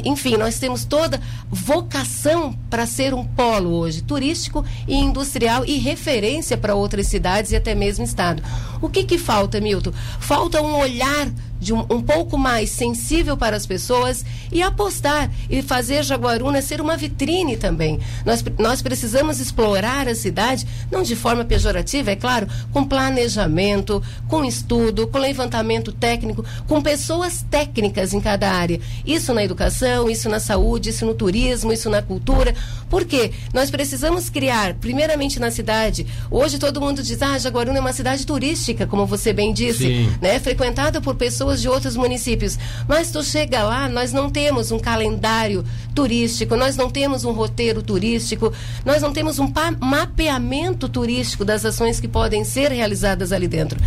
Enfim, 0.05 0.37
nós 0.37 0.59
temos 0.59 0.85
toda 0.85 1.20
vocação 1.51 2.57
para 2.68 2.87
ser 2.87 3.14
um 3.14 3.25
polo 3.25 3.70
hoje, 3.70 4.03
turístico 4.03 4.64
e 4.87 4.94
industrial 4.94 5.64
e 5.64 5.79
referência 5.79 6.57
para 6.57 6.75
outras 6.75 7.07
cidades 7.07 7.53
e 7.53 7.57
até 7.57 7.75
mesmo 7.75 8.05
estado. 8.05 8.42
O 8.81 8.88
que, 8.88 9.05
que 9.05 9.18
falta, 9.18 9.61
Milton? 9.61 9.92
Falta 10.18 10.61
um 10.61 10.77
olhar 10.77 11.29
de 11.64 11.72
um, 11.72 11.81
um, 11.90 12.03
pouco 12.03 12.37
mais 12.37 12.68
sensível 12.70 13.37
para 13.37 13.57
as 13.57 13.64
pessoas 13.66 14.24
e 14.53 14.62
apostar 14.62 15.31
e 15.48 15.62
fazer 15.62 16.05
Jaguaruna 16.05 16.61
ser 16.61 16.81
uma 16.81 16.96
vitrine 16.96 17.57
também. 17.57 17.98
Nós, 18.24 18.44
nós 18.59 18.83
precisamos 18.83 19.40
explorar 19.40 20.07
a 20.07 20.14
cidade, 20.14 20.66
não 20.92 21.03
de 21.03 21.16
forma 21.16 21.44
pejorativa, 21.44 22.11
é 22.11 22.16
claro, 22.16 22.46
com 22.70 22.85
planejamento, 22.85 24.03
com 24.29 24.44
estudo, 24.44 25.09
com 25.09 25.18
levantamento 25.18 25.90
técnico, 25.90 26.44
com 26.68 26.83
pessoas 26.83 27.44
técnicas 27.50 28.12
em 28.12 28.20
cada 28.20 28.53
área. 28.53 28.79
Isso 29.07 29.33
na 29.33 29.42
educação, 29.42 30.11
isso 30.11 30.29
na 30.29 30.38
saúde, 30.38 30.90
isso 30.90 31.07
no 31.07 31.14
turismo, 31.14 31.72
isso 31.72 31.88
na 31.88 32.03
cultura. 32.03 32.55
Por 32.90 33.07
quê? 33.07 33.33
Nós 33.55 33.70
precisamos 33.70 34.29
criar, 34.29 34.74
primeiramente 34.74 35.40
na 35.40 35.50
cidade. 35.50 36.07
Hoje 36.31 36.59
todo 36.59 36.81
mundo 36.81 37.03
diz, 37.03 37.22
ah, 37.22 37.38
Jaguaruna 37.38 37.79
é 37.79 37.81
uma 37.81 37.92
cidade 37.92 38.27
turística, 38.27 38.87
como 38.87 39.07
você 39.07 39.33
bem 39.33 39.53
disse, 39.53 39.87
Sim. 39.87 40.12
né? 40.20 40.38
Frequentada 40.38 41.00
por 41.00 41.14
pessoas 41.14 41.54
pessoas 41.55 41.61
de 41.61 41.69
outros 41.69 41.97
municípios. 41.97 42.59
Mas 42.88 43.11
tu 43.11 43.23
chega 43.23 43.62
lá, 43.62 43.88
nós 43.88 44.12
não 44.12 44.31
temos 44.31 44.71
um 44.71 44.79
calendário 44.79 45.64
turístico, 45.95 46.57
nós 46.57 46.77
não 46.77 46.90
temos 46.90 47.25
um 47.25 47.33
roteiro 47.33 47.83
turístico, 47.83 48.53
nós 48.85 49.03
não 49.03 49.12
temos 49.12 49.38
um 49.38 49.53
mapeamento 49.81 50.88
turístico 50.88 51.45
das 51.45 51.64
ações 51.64 52.01
que 52.01 52.09
podem 52.09 52.45
ser 52.45 52.73
realizadas 52.73 53.33
ali 53.33 53.47
dentro. 53.47 53.79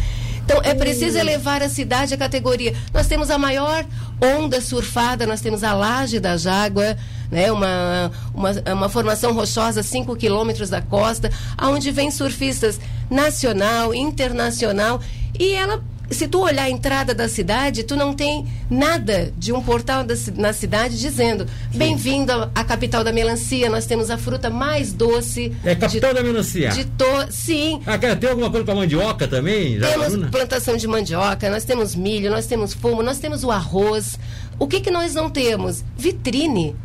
Então, 0.44 0.62
é 0.64 0.74
preciso 0.74 1.18
elevar 1.18 1.62
a 1.62 1.68
cidade 1.68 2.14
à 2.14 2.18
categoria. 2.18 2.74
Nós 2.94 3.06
temos 3.06 3.30
a 3.30 3.38
maior 3.38 3.86
onda 4.22 4.62
surfada, 4.62 5.28
nós 5.28 5.42
temos 5.42 5.62
a 5.62 5.74
Laje 5.74 6.22
da 6.22 6.38
Jágua, 6.38 6.96
né? 7.30 7.52
uma, 7.52 8.10
uma, 8.34 8.52
uma 8.74 8.90
formação 8.90 9.34
rochosa 9.34 9.82
a 9.82 9.84
5 9.84 10.16
quilômetros 10.16 10.70
da 10.70 10.82
costa, 10.82 11.30
aonde 11.58 11.92
vem 11.92 12.10
surfistas 12.10 12.80
nacional, 13.10 13.94
internacional, 13.94 15.02
e 15.38 15.52
ela 15.52 15.84
se 16.10 16.28
tu 16.28 16.42
olhar 16.42 16.64
a 16.64 16.70
entrada 16.70 17.14
da 17.14 17.28
cidade, 17.28 17.84
tu 17.84 17.96
não 17.96 18.14
tem 18.14 18.48
nada 18.70 19.32
de 19.38 19.52
um 19.52 19.62
portal 19.62 20.04
da, 20.04 20.16
na 20.36 20.54
cidade 20.54 21.00
dizendo 21.00 21.46
bem-vindo 21.76 22.32
à 22.56 22.64
capital 22.64 23.04
da 23.04 23.12
melancia, 23.12 23.70
nós 23.70 23.86
temos 23.86 24.10
a 24.10 24.18
fruta 24.18 24.50
mais 24.50 24.94
doce. 24.94 25.54
É 25.64 25.76
capital 25.76 26.14
de, 26.14 26.18
da 26.18 26.24
melancia? 26.24 26.70
De 26.70 26.86
to, 26.86 27.06
sim. 27.30 27.82
Ah, 27.86 27.98
tem 27.98 28.30
alguma 28.30 28.50
coisa 28.50 28.66
com 28.66 28.72
a 28.72 28.76
mandioca 28.76 29.28
também? 29.28 29.80
Temos 29.80 30.30
plantação 30.30 30.78
de 30.78 30.88
mandioca, 30.88 31.50
nós 31.50 31.66
temos 31.66 31.96
milho, 31.96 32.32
nós 32.32 32.46
temos 32.46 32.74
fumo, 32.74 33.04
nós 33.04 33.20
temos 33.20 33.44
o 33.44 33.52
arroz. 33.52 34.18
O 34.60 34.68
que, 34.68 34.80
que 34.80 34.90
nós 34.90 35.14
não 35.14 35.30
temos? 35.30 35.84
Vitrine. 35.98 36.76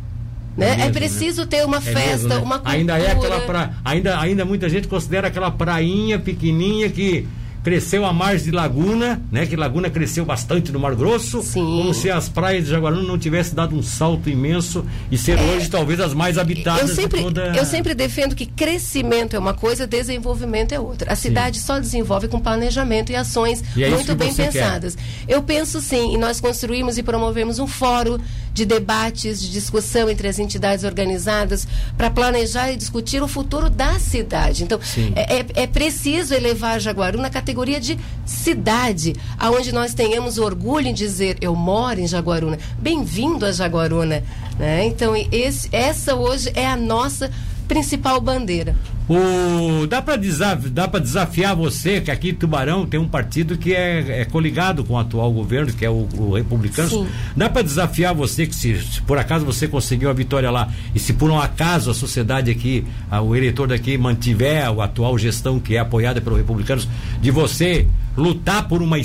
Né? 0.55 0.67
É, 0.67 0.73
é 0.73 0.75
mesmo, 0.75 0.89
é 0.89 0.91
preciso 0.91 1.41
né? 1.41 1.47
ter 1.47 1.65
uma 1.65 1.77
é 1.77 1.81
festa, 1.81 2.09
mesmo, 2.09 2.29
né? 2.29 2.37
uma 2.37 2.59
cultura. 2.59 2.77
Ainda 2.77 2.99
é 2.99 3.11
aquela 3.11 3.41
pra... 3.41 3.73
ainda, 3.83 4.19
ainda 4.19 4.45
muita 4.45 4.69
gente 4.69 4.87
considera 4.87 5.27
aquela 5.27 5.49
prainha 5.49 6.19
pequenininha 6.19 6.89
que 6.89 7.27
cresceu 7.63 8.05
a 8.05 8.11
margem 8.11 8.45
de 8.45 8.51
Laguna, 8.51 9.21
né? 9.31 9.45
Que 9.45 9.55
Laguna 9.55 9.89
cresceu 9.89 10.25
bastante 10.25 10.71
no 10.71 10.79
Mar 10.79 10.95
Grosso. 10.95 11.41
Sim. 11.41 11.61
Como 11.61 11.93
se 11.93 12.11
as 12.11 12.27
praias 12.27 12.65
de 12.65 12.71
Jaguaruna 12.71 13.03
não 13.03 13.17
tivessem 13.17 13.55
dado 13.55 13.75
um 13.75 13.81
salto 13.81 14.29
imenso 14.29 14.85
e 15.09 15.17
ser 15.17 15.37
é, 15.37 15.41
hoje 15.41 15.69
talvez 15.69 15.99
as 15.99 16.13
mais 16.13 16.37
habitadas 16.37 16.89
eu 16.89 16.95
sempre, 16.95 17.17
de 17.19 17.23
toda... 17.23 17.55
Eu 17.55 17.65
sempre 17.65 17.95
defendo 17.95 18.35
que 18.35 18.45
crescimento 18.45 19.35
é 19.35 19.39
uma 19.39 19.53
coisa, 19.53 19.87
desenvolvimento 19.87 20.73
é 20.73 20.79
outra. 20.79 21.13
A 21.13 21.15
cidade 21.15 21.59
sim. 21.59 21.65
só 21.65 21.79
desenvolve 21.79 22.27
com 22.27 22.39
planejamento 22.39 23.11
e 23.11 23.15
ações 23.15 23.63
e 23.75 23.83
é 23.83 23.89
muito 23.89 24.13
bem 24.15 24.33
pensadas. 24.33 24.95
Quer. 24.95 25.35
Eu 25.35 25.41
penso 25.41 25.79
sim, 25.79 26.13
e 26.13 26.17
nós 26.17 26.41
construímos 26.41 26.97
e 26.97 27.03
promovemos 27.03 27.59
um 27.59 27.67
fórum 27.67 28.17
de 28.53 28.65
debates, 28.65 29.41
de 29.41 29.51
discussão 29.51 30.09
entre 30.09 30.27
as 30.27 30.37
entidades 30.37 30.83
organizadas 30.83 31.67
para 31.97 32.09
planejar 32.09 32.71
e 32.71 32.75
discutir 32.75 33.21
o 33.23 33.27
futuro 33.27 33.69
da 33.69 33.99
cidade. 33.99 34.63
Então, 34.63 34.79
é, 35.15 35.39
é, 35.39 35.45
é 35.63 35.67
preciso 35.67 36.33
elevar 36.33 36.79
Jaguaruna 36.79 37.23
na 37.23 37.29
categoria 37.29 37.53
categoria 37.53 37.79
de 37.79 37.99
cidade, 38.25 39.15
aonde 39.37 39.71
nós 39.71 39.93
tenhamos 39.93 40.37
orgulho 40.37 40.87
em 40.87 40.93
dizer 40.93 41.37
eu 41.39 41.55
moro 41.55 41.99
em 41.99 42.07
Jaguaruna. 42.07 42.57
Bem-vindo 42.79 43.45
a 43.45 43.51
Jaguaruna. 43.51 44.23
Né? 44.57 44.85
Então, 44.85 45.13
esse, 45.31 45.69
essa 45.71 46.15
hoje 46.15 46.51
é 46.55 46.65
a 46.65 46.75
nossa 46.75 47.31
principal 47.73 48.21
bandeira. 48.21 48.75
O, 49.09 49.85
dá 49.87 50.01
para 50.01 50.15
desaf, 50.15 50.69
desafiar 51.01 51.55
você 51.55 51.99
que 51.99 52.11
aqui 52.11 52.29
em 52.29 52.35
Tubarão 52.35 52.85
tem 52.85 52.99
um 52.99 53.07
partido 53.07 53.57
que 53.57 53.73
é, 53.73 54.21
é 54.21 54.25
coligado 54.25 54.83
com 54.83 54.93
o 54.93 54.97
atual 54.97 55.31
governo, 55.33 55.73
que 55.73 55.83
é 55.83 55.89
o, 55.89 56.07
o 56.17 56.35
Republicano. 56.35 56.89
Sim. 56.89 57.07
Dá 57.35 57.49
para 57.49 57.63
desafiar 57.63 58.13
você 58.13 58.45
que 58.45 58.55
se, 58.55 58.77
se, 58.79 59.01
por 59.01 59.17
acaso 59.17 59.43
você 59.43 59.67
conseguiu 59.67 60.09
a 60.09 60.13
vitória 60.13 60.49
lá 60.51 60.69
e 60.93 60.99
se 60.99 61.13
por 61.13 61.31
um 61.31 61.39
acaso 61.39 61.89
a 61.89 61.93
sociedade 61.93 62.51
aqui, 62.51 62.85
a, 63.09 63.19
o 63.21 63.35
eleitor 63.35 63.67
daqui 63.67 63.97
mantiver 63.97 64.65
a 64.65 64.83
atual 64.83 65.17
gestão 65.17 65.59
que 65.59 65.75
é 65.75 65.79
apoiada 65.79 66.21
pelos 66.21 66.37
republicanos, 66.37 66.87
de 67.19 67.31
você 67.31 67.87
lutar 68.15 68.67
por 68.67 68.81
uma, 68.81 68.97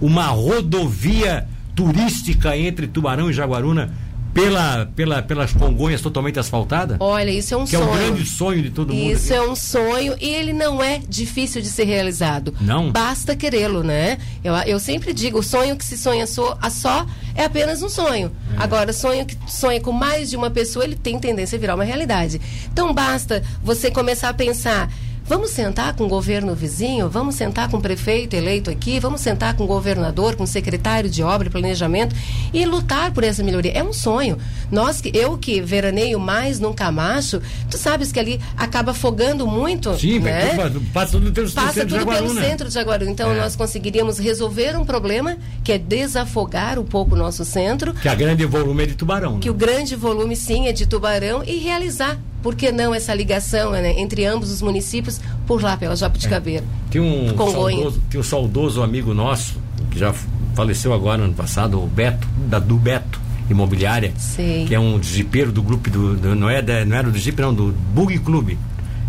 uma 0.00 0.26
rodovia 0.28 1.46
turística 1.74 2.56
entre 2.56 2.86
Tubarão 2.86 3.28
e 3.28 3.32
Jaguaruna 3.34 3.92
pela, 4.36 4.86
pela, 4.94 5.22
pelas 5.22 5.52
Congonhas 5.52 6.00
totalmente 6.00 6.38
asfaltadas? 6.38 6.96
Olha, 7.00 7.30
isso 7.30 7.54
é 7.54 7.56
um 7.56 7.64
que 7.64 7.70
sonho. 7.70 7.84
Que 7.84 7.90
é 7.90 7.94
o 7.94 7.98
grande 7.98 8.26
sonho 8.26 8.62
de 8.62 8.70
todo 8.70 8.92
mundo. 8.92 9.12
Isso 9.12 9.32
aqui. 9.32 9.42
é 9.42 9.50
um 9.50 9.56
sonho 9.56 10.16
e 10.20 10.28
ele 10.28 10.52
não 10.52 10.82
é 10.82 11.00
difícil 11.08 11.62
de 11.62 11.68
ser 11.68 11.84
realizado. 11.84 12.54
Não. 12.60 12.92
Basta 12.92 13.34
querê-lo, 13.34 13.82
né? 13.82 14.18
Eu, 14.44 14.54
eu 14.54 14.78
sempre 14.78 15.12
digo, 15.12 15.38
o 15.38 15.42
sonho 15.42 15.76
que 15.76 15.84
se 15.84 15.96
sonha 15.96 16.26
só, 16.26 16.58
só 16.70 17.06
é 17.34 17.44
apenas 17.44 17.82
um 17.82 17.88
sonho. 17.88 18.30
É. 18.56 18.62
Agora, 18.62 18.92
sonho 18.92 19.24
que 19.24 19.36
sonha 19.48 19.80
com 19.80 19.92
mais 19.92 20.30
de 20.30 20.36
uma 20.36 20.50
pessoa, 20.50 20.84
ele 20.84 20.96
tem 20.96 21.18
tendência 21.18 21.56
a 21.56 21.60
virar 21.60 21.74
uma 21.74 21.84
realidade. 21.84 22.40
Então, 22.72 22.92
basta 22.92 23.42
você 23.62 23.90
começar 23.90 24.28
a 24.28 24.34
pensar 24.34 24.90
Vamos 25.28 25.50
sentar 25.50 25.92
com 25.96 26.04
o 26.04 26.08
governo 26.08 26.54
vizinho, 26.54 27.08
vamos 27.08 27.34
sentar 27.34 27.68
com 27.68 27.78
o 27.78 27.80
prefeito 27.80 28.36
eleito 28.36 28.70
aqui, 28.70 29.00
vamos 29.00 29.20
sentar 29.20 29.56
com 29.56 29.64
o 29.64 29.66
governador, 29.66 30.36
com 30.36 30.44
o 30.44 30.46
secretário 30.46 31.10
de 31.10 31.20
obra 31.20 31.48
e 31.48 31.50
planejamento 31.50 32.14
e 32.54 32.64
lutar 32.64 33.10
por 33.10 33.24
essa 33.24 33.42
melhoria. 33.42 33.72
É 33.72 33.82
um 33.82 33.92
sonho. 33.92 34.38
Nós, 34.70 35.02
eu 35.12 35.36
que 35.36 35.60
veraneio 35.60 36.20
mais 36.20 36.60
num 36.60 36.72
Camacho, 36.72 37.42
tu 37.68 37.76
sabes 37.76 38.12
que 38.12 38.20
ali 38.20 38.40
acaba 38.56 38.92
afogando 38.92 39.48
muito. 39.48 39.98
Sim, 39.98 40.20
né? 40.20 40.54
passa 40.94 41.12
tudo 41.12 41.32
pelo 41.32 41.50
passa 41.50 41.72
centro 41.72 41.98
tudo 41.98 42.10
de 42.10 42.16
pelo 42.16 42.34
centro 42.40 42.68
de 42.68 42.74
Jaguaruna. 42.74 43.10
Então 43.10 43.32
é. 43.32 43.40
nós 43.40 43.56
conseguiríamos 43.56 44.20
resolver 44.20 44.78
um 44.78 44.84
problema 44.84 45.36
que 45.64 45.72
é 45.72 45.78
desafogar 45.78 46.78
um 46.78 46.84
pouco 46.84 47.16
o 47.16 47.18
nosso 47.18 47.44
centro. 47.44 47.92
Que 47.94 48.08
a 48.08 48.14
grande 48.14 48.44
volume 48.44 48.84
é 48.84 48.86
de 48.86 48.94
Tubarão. 48.94 49.40
Que 49.40 49.48
né? 49.48 49.54
o 49.54 49.58
grande 49.58 49.96
volume 49.96 50.36
sim 50.36 50.68
é 50.68 50.72
de 50.72 50.86
Tubarão 50.86 51.42
e 51.42 51.58
realizar 51.58 52.16
por 52.46 52.54
que 52.54 52.70
não 52.70 52.94
essa 52.94 53.12
ligação 53.12 53.72
né, 53.72 53.98
entre 53.98 54.24
ambos 54.24 54.52
os 54.52 54.62
municípios 54.62 55.20
por 55.48 55.60
lá, 55.60 55.76
pela 55.76 55.96
Jabuticabeira? 55.96 56.64
É. 56.64 56.90
Tem, 56.92 57.00
um 57.00 57.36
saudoso, 57.36 58.02
tem 58.08 58.20
um 58.20 58.22
saudoso 58.22 58.82
amigo 58.84 59.12
nosso, 59.12 59.60
que 59.90 59.98
já 59.98 60.14
faleceu 60.54 60.94
agora 60.94 61.18
no 61.18 61.24
ano 61.24 61.34
passado, 61.34 61.82
o 61.82 61.88
Beto, 61.88 62.24
da, 62.48 62.60
do 62.60 62.76
Beto 62.76 63.20
Imobiliária, 63.50 64.12
Sim. 64.16 64.64
que 64.68 64.76
é 64.76 64.78
um 64.78 65.02
jipeiro 65.02 65.50
do 65.50 65.60
grupo, 65.60 65.90
do, 65.90 66.14
do 66.14 66.36
não, 66.36 66.48
é 66.48 66.62
da, 66.62 66.84
não 66.84 66.96
era 66.96 67.10
do 67.10 67.18
Jeep, 67.18 67.40
não, 67.40 67.52
do 67.52 67.74
Bug 67.92 68.16
Clube, 68.20 68.56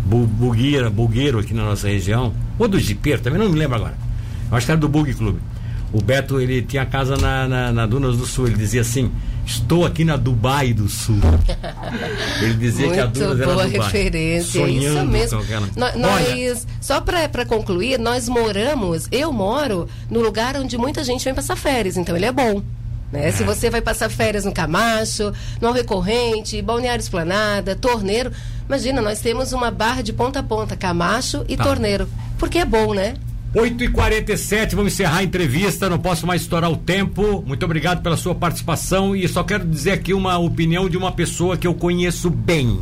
bu, 0.04 0.26
bugueira, 0.26 0.90
bugueiro 0.90 1.38
aqui 1.38 1.54
na 1.54 1.62
nossa 1.62 1.86
região, 1.86 2.34
ou 2.58 2.66
do 2.66 2.80
jipeiro, 2.80 3.22
também 3.22 3.38
não 3.38 3.48
me 3.48 3.56
lembro 3.56 3.76
agora. 3.76 3.96
Eu 4.50 4.56
acho 4.56 4.66
que 4.66 4.72
era 4.72 4.80
do 4.80 4.88
Bug 4.88 5.14
Clube. 5.14 5.38
O 5.92 6.02
Beto, 6.02 6.40
ele 6.40 6.60
tinha 6.60 6.84
casa 6.84 7.16
na, 7.16 7.46
na, 7.46 7.72
na 7.72 7.86
Dunas 7.86 8.16
do 8.16 8.26
Sul. 8.26 8.48
Ele 8.48 8.56
dizia 8.56 8.82
assim: 8.82 9.10
Estou 9.48 9.86
aqui 9.86 10.04
na 10.04 10.16
Dubai 10.16 10.74
do 10.74 10.90
Sul. 10.90 11.16
Ele 12.42 12.52
dizia 12.54 12.86
Muito 12.86 12.96
que 12.96 13.00
a 13.02 13.06
Dunas 13.06 13.40
era 13.40 13.46
boa 13.54 13.64
Dubai. 13.66 13.80
referência, 13.86 14.60
Sonhando 14.60 14.98
isso 14.98 15.06
mesmo. 15.06 15.40
Olha, 15.40 15.96
Nós, 15.96 16.66
só 16.82 17.00
para 17.00 17.46
concluir, 17.46 17.98
nós 17.98 18.28
moramos, 18.28 19.08
eu 19.10 19.32
moro 19.32 19.88
no 20.10 20.20
lugar 20.20 20.54
onde 20.56 20.76
muita 20.76 21.02
gente 21.02 21.24
vem 21.24 21.34
passar 21.34 21.56
férias, 21.56 21.96
então 21.96 22.14
ele 22.14 22.26
é 22.26 22.32
bom. 22.32 22.62
Né? 23.10 23.28
É. 23.28 23.32
Se 23.32 23.42
você 23.42 23.70
vai 23.70 23.80
passar 23.80 24.10
férias 24.10 24.44
no 24.44 24.52
Camacho, 24.52 25.32
no 25.62 25.72
Recorrente, 25.72 26.60
Balneário 26.60 27.00
Esplanada, 27.00 27.74
Torneiro, 27.74 28.30
imagina, 28.66 29.00
nós 29.00 29.20
temos 29.20 29.54
uma 29.54 29.70
barra 29.70 30.02
de 30.02 30.12
ponta 30.12 30.40
a 30.40 30.42
ponta, 30.42 30.76
Camacho 30.76 31.42
e 31.48 31.56
Tá. 31.56 31.64
Torneiro. 31.64 32.06
Porque 32.38 32.58
é 32.58 32.66
bom, 32.66 32.92
né? 32.92 33.14
8 33.54 33.82
e 33.84 33.88
47 33.88 34.76
vamos 34.76 34.92
encerrar 34.92 35.18
a 35.18 35.22
entrevista, 35.22 35.88
não 35.88 35.98
posso 35.98 36.26
mais 36.26 36.42
estourar 36.42 36.70
o 36.70 36.76
tempo. 36.76 37.42
Muito 37.46 37.64
obrigado 37.64 38.02
pela 38.02 38.16
sua 38.16 38.34
participação 38.34 39.16
e 39.16 39.26
só 39.26 39.42
quero 39.42 39.66
dizer 39.66 39.92
aqui 39.92 40.12
uma 40.12 40.36
opinião 40.38 40.88
de 40.88 40.96
uma 40.98 41.10
pessoa 41.12 41.56
que 41.56 41.66
eu 41.66 41.72
conheço 41.74 42.28
bem. 42.28 42.78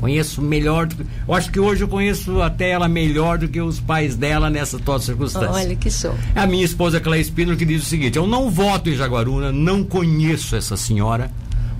Conheço 0.00 0.42
melhor 0.42 0.86
do 0.86 0.96
que. 0.96 1.02
Eu 1.28 1.32
acho 1.34 1.52
que 1.52 1.60
hoje 1.60 1.84
eu 1.84 1.88
conheço 1.88 2.42
até 2.42 2.70
ela 2.70 2.88
melhor 2.88 3.38
do 3.38 3.46
que 3.46 3.60
os 3.60 3.78
pais 3.78 4.16
dela 4.16 4.50
nessa 4.50 4.76
toda 4.76 4.98
circunstância. 4.98 5.50
Olha 5.52 5.76
que 5.76 5.88
show. 5.88 6.12
É 6.34 6.40
a 6.40 6.46
minha 6.48 6.64
esposa 6.64 6.98
Cleia 7.00 7.20
Espíndola 7.20 7.56
que 7.56 7.64
diz 7.64 7.82
o 7.82 7.86
seguinte: 7.86 8.18
eu 8.18 8.26
não 8.26 8.50
voto 8.50 8.90
em 8.90 8.96
Jaguaruna, 8.96 9.52
não 9.52 9.84
conheço 9.84 10.56
essa 10.56 10.76
senhora, 10.76 11.30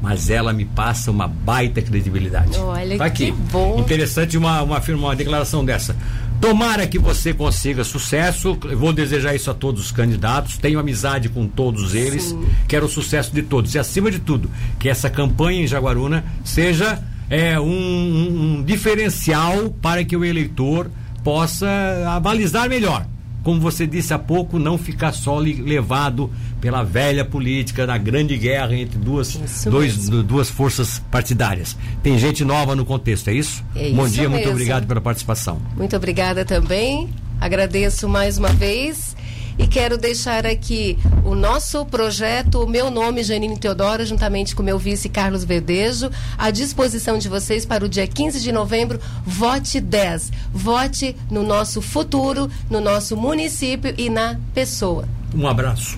mas 0.01 0.31
ela 0.31 0.53
me 0.53 0.65
passa 0.65 1.11
uma 1.11 1.27
baita 1.27 1.83
credibilidade. 1.83 2.57
Olha, 2.59 2.97
Tá 2.97 3.11
que 3.11 3.31
aqui. 3.31 3.35
bom. 3.51 3.81
Interessante 3.81 4.39
uma, 4.39 4.63
uma, 4.63 4.79
uma 4.79 5.17
declaração 5.17 5.65
dessa. 5.65 5.97
Tomara 6.42 6.88
que 6.88 6.98
você 6.98 7.33
consiga 7.33 7.85
sucesso. 7.85 8.59
Eu 8.64 8.76
vou 8.76 8.92
desejar 8.92 9.33
isso 9.35 9.48
a 9.48 9.55
todos 9.55 9.81
os 9.87 9.92
candidatos. 9.92 10.59
Tenho 10.59 10.81
amizade 10.81 11.28
com 11.28 11.46
todos 11.46 11.94
eles. 11.94 12.35
Quero 12.66 12.87
o 12.87 12.88
sucesso 12.88 13.33
de 13.33 13.42
todos. 13.42 13.74
E 13.76 13.78
acima 13.78 14.11
de 14.11 14.18
tudo, 14.18 14.50
que 14.78 14.88
essa 14.88 15.09
campanha 15.09 15.62
em 15.62 15.66
Jaguaruna 15.68 16.24
seja 16.44 17.00
é, 17.31 17.59
um, 17.61 17.64
um- 17.64 18.57
um 18.59 18.62
diferencial 18.64 19.70
para 19.81 20.05
que 20.05 20.16
o 20.16 20.24
eleitor 20.24 20.90
possa 21.22 21.68
avalizar 22.09 22.68
melhor. 22.68 23.07
Como 23.42 23.61
você 23.61 23.87
disse 23.87 24.14
há 24.14 24.18
pouco, 24.18 24.59
não 24.59 24.78
ficar 24.78 25.12
só 25.12 25.38
levado 25.38 26.31
pela 26.61 26.83
velha 26.85 27.24
política 27.24 27.87
na 27.87 27.98
grande 27.98 28.37
guerra 28.37 28.74
entre 28.74 28.98
duas, 28.98 29.35
dois, 29.66 30.09
duas 30.09 30.48
forças 30.48 31.02
partidárias. 31.11 31.76
Tem 32.02 32.18
gente 32.18 32.44
nova 32.44 32.76
no 32.76 32.85
contexto, 32.85 33.28
é 33.28 33.35
isso? 33.35 33.64
É 33.74 33.90
Bom 33.90 34.07
isso 34.07 34.14
dia, 34.14 34.28
muito 34.28 34.42
mesmo. 34.42 34.52
obrigado 34.52 34.87
pela 34.87 35.00
participação. 35.00 35.61
Muito 35.76 35.96
obrigada 35.96 36.44
também. 36.44 37.11
Agradeço 37.40 38.09
mais 38.09 38.38
uma 38.38 38.50
vez. 38.50 39.16
E 39.59 39.67
quero 39.67 39.99
deixar 39.99 40.47
aqui 40.47 40.99
o 41.25 41.35
nosso 41.35 41.85
projeto, 41.87 42.62
o 42.62 42.69
meu 42.69 42.91
nome, 42.91 43.23
Janine 43.23 43.59
Teodoro, 43.59 44.05
juntamente 44.05 44.55
com 44.55 44.62
meu 44.62 44.79
vice 44.79 45.09
Carlos 45.09 45.45
Verdejo, 45.45 46.11
à 46.38 46.51
disposição 46.51 47.19
de 47.19 47.29
vocês 47.29 47.67
para 47.67 47.85
o 47.85 47.88
dia 47.88 48.07
15 48.07 48.41
de 48.41 48.53
novembro. 48.53 49.01
Vote 49.25 49.81
10. 49.81 50.33
Vote 50.53 51.17
no 51.31 51.43
nosso 51.43 51.83
futuro, 51.83 52.51
no 52.71 52.81
nosso 52.81 53.17
município 53.17 53.95
e 53.97 54.09
na 54.09 54.38
pessoa. 54.55 55.07
Um 55.35 55.47
abraço. 55.47 55.91